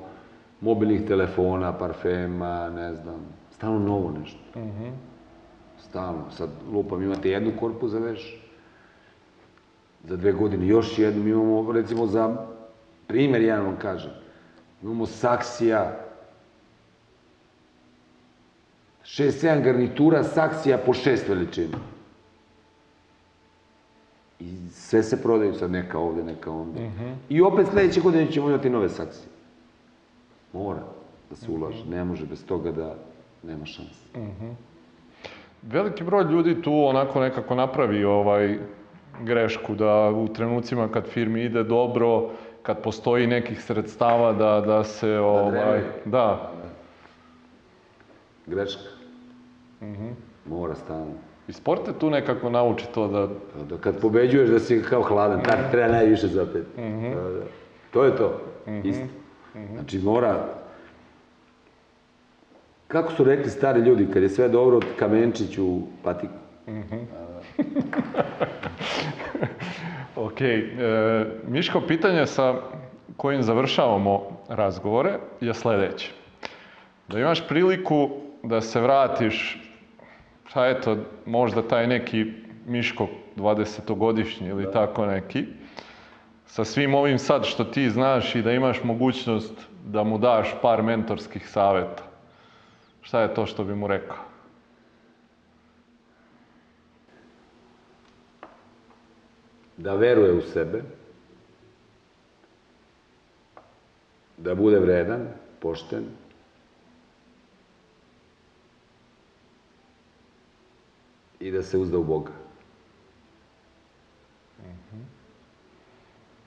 [0.64, 4.38] mobilnih telefona, parfema, ne znam, stalno novo nešto.
[5.78, 6.30] Stalno.
[6.30, 8.40] Sad, lupam, imate jednu korpu za veš,
[10.04, 12.36] za dve godine još jednu, mi imamo, recimo, za
[13.06, 14.10] primer jedan vam kažem,
[14.82, 16.00] imamo saksija,
[19.04, 21.78] 6-7 garnitura saksija po šest veličina.
[24.40, 26.90] I sve se prodaju sad neka ovde, neka ovde.
[27.28, 29.33] I opet sledeće godine ćemo imati nove saksije.
[30.54, 30.82] Mora
[31.30, 32.94] da se ulaže, ne može bez toga da
[33.42, 34.08] nema šanse.
[35.62, 38.58] Veliki broj ljudi tu onako nekako napravi ovaj
[39.20, 42.30] grešku da u trenucima kad firmi ide dobro,
[42.62, 45.82] kad postoji nekih sredstava da, da se ovaj, dremaju.
[46.04, 46.50] da,
[48.46, 48.82] Greška.
[50.46, 51.12] Mora stalno.
[51.48, 55.02] i sport te tu nekako nauči to da, Pa Da kad pobeđuješ da si kao
[55.02, 56.64] hladan, tad treba najviše zapet.
[56.76, 57.42] Da, da.
[57.90, 58.40] To je to.
[58.84, 59.23] Isto.
[59.72, 60.44] Znači mora...
[62.88, 66.34] Kako su rekli stari ljudi, kad je sve dobro, kamenčić u patiku.
[70.16, 70.66] Ok, e,
[71.48, 72.54] Miško, pitanje sa
[73.16, 76.10] kojim završavamo razgovore je sledeće.
[77.08, 78.10] Da imaš priliku
[78.42, 79.62] da se vratiš,
[80.54, 80.96] pa eto,
[81.26, 82.26] možda taj neki
[82.66, 85.44] Miško 20-godišnji ili tako neki,
[86.46, 89.52] sa svim ovim sad što ti znaš i da imaš mogućnost
[89.84, 92.02] da mu daš par mentorskih saveta.
[93.02, 94.16] Šta je to što bi mu rekao?
[99.76, 100.82] Da veruje u sebe,
[104.36, 105.28] da bude vredan,
[105.60, 106.04] pošten,
[111.40, 112.32] i da se uzda u Boga.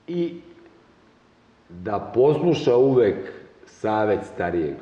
[0.08, 0.34] I
[1.68, 3.32] da posluša uvek
[3.66, 4.76] savet starijeg.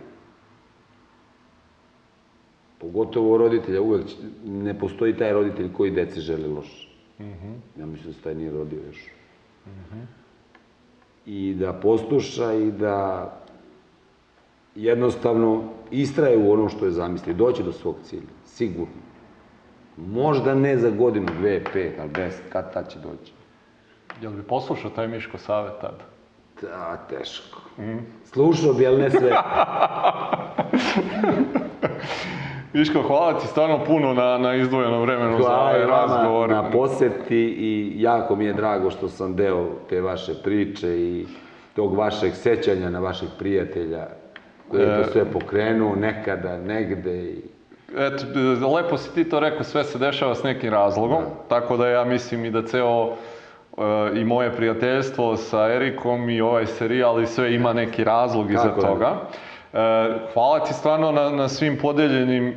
[2.78, 4.04] Pogotovo roditelja, uvek
[4.44, 6.88] ne postoji taj roditelj koji deci želi loše.
[7.78, 9.06] Ja mislim da se taj nije rodio još.
[11.26, 13.32] I da posluša i da
[14.74, 17.34] jednostavno istraje u ono što je zamislio.
[17.34, 19.02] Doći do svog cilja, sigurno.
[19.96, 23.32] Možda ne za godinu, dve, pet, ali deset, kad tad će doći.
[24.20, 26.04] Jel bi poslušao taj Miško savet tada?
[26.62, 27.60] Da, teško.
[28.24, 29.30] Slušao bi, ali ne sve.
[32.72, 36.50] Miško, hvala ti stvarno puno na, na izdvojenom vremenu za Hvala ovaj i vama razgovor.
[36.50, 41.26] na poseti i jako mi je drago što sam deo te vaše priče i
[41.76, 44.06] tog vašeg sećanja na vaših prijatelja
[44.68, 47.42] koji je to sve pokrenuo nekada, negde i...
[47.96, 48.24] Eto,
[48.74, 52.44] lepo si ti to rekao, sve se dešava s nekim razlogom, tako da ja mislim
[52.44, 53.35] i da ceo e,
[54.14, 59.12] i moje prijateljstvo sa Erikom i ovaj serijal i sve ima neki razlog iza toga.
[59.72, 59.78] E,
[60.34, 62.54] hvala ti stvarno na, na svim podeljenim e,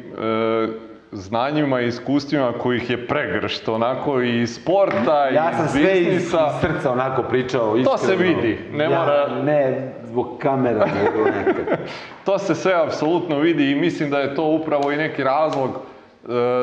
[1.12, 6.08] znanjima i iskustvima kojih je pregršt, onako i sporta, Ja i sam iz sve iz,
[6.08, 6.50] biznisa.
[6.50, 7.98] iz srca onako pričao iskreno.
[7.98, 11.80] se vidi, ne ja, mora- Ne zbog kamera, nego nekad.
[12.26, 15.70] To se sve apsolutno vidi i mislim da je to upravo i neki razlog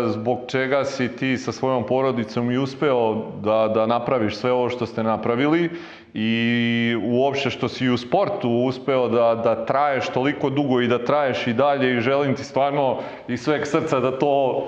[0.06, 4.86] zbog čega si ti sa svojom porodicom i uspeo da, da napraviš sve ovo što
[4.86, 5.70] ste napravili
[6.14, 11.46] i uopšte što si u sportu uspeo da, da traješ toliko dugo i da traješ
[11.46, 12.96] i dalje i želim ti stvarno
[13.28, 14.66] iz sveg srca da to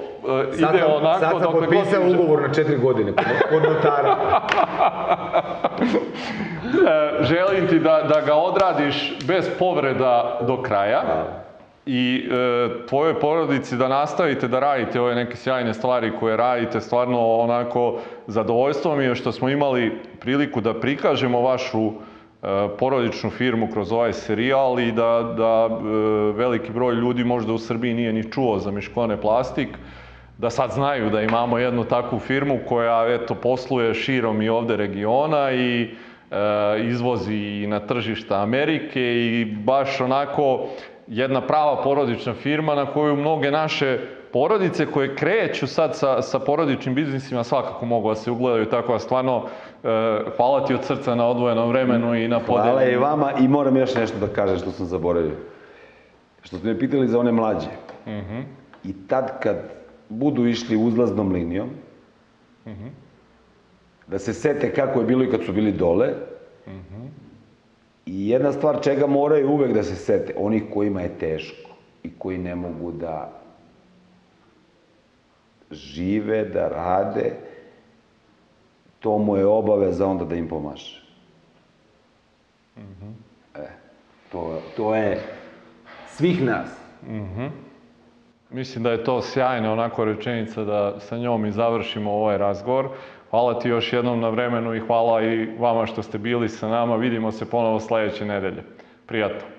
[0.51, 3.13] e, Sad ide sam, onako sad sam god potpisao ti- ugovor na četiri godine
[3.51, 4.17] kod, notara.
[6.69, 11.03] E, želim ti da, da ga odradiš bez povreda do kraja
[11.91, 17.21] i e, tvojoj porodici da nastavite da radite ove neke sjajne stvari koje radite, stvarno
[17.27, 21.93] onako zadovoljstvo mi je što smo imali priliku da prikažemo vašu e,
[22.79, 25.83] porodičnu firmu kroz ovaj serijal i da, da e,
[26.33, 29.69] veliki broj ljudi možda u Srbiji nije ni čuo za Miškone Plastik,
[30.39, 35.53] da sad znaju da imamo jednu takvu firmu koja eto posluje širom i ovde regiona
[35.53, 35.89] i e,
[36.85, 40.67] izvozi i na tržišta Amerike i baš onako
[41.09, 43.99] jedna prava porodična firma na koju mnoge naše
[44.33, 48.99] porodice koje kreću sad sa, sa porodičnim biznisima svakako mogu da se ugledaju tako da
[48.99, 49.45] stvarno
[49.85, 49.89] e,
[50.37, 53.95] hvala ti od srca na odvojenom vremenu i na Hvala i vama i moram još
[53.95, 55.37] nešto da kažem što sam zaboravio.
[56.43, 57.69] Što ste me pitali za one mlađe.
[58.85, 59.57] I tad kad
[60.09, 61.69] budu išli uzlaznom linijom,
[64.07, 66.09] da se sete kako je bilo i kad su bili dole,
[68.09, 71.71] i jedna stvar čega moraju uvek da se sete, onih kojima je teško
[72.03, 73.33] i koji ne mogu da
[75.71, 77.33] žive, da rade,
[79.01, 81.03] to mu je obaveza onda da im pomaže.
[83.55, 83.69] E,
[84.33, 85.21] to, to je
[86.07, 86.69] svih nas.
[88.51, 92.89] Mislim da je to sjajna onako rečenica da sa njom i završimo ovaj razgovor.
[93.31, 96.97] Hvala ti još jednom na vremenu i hvala i vama što ste bili sa nama.
[96.97, 98.63] Vidimo se ponovo sledeće nedelje.
[99.07, 99.58] Prijatno.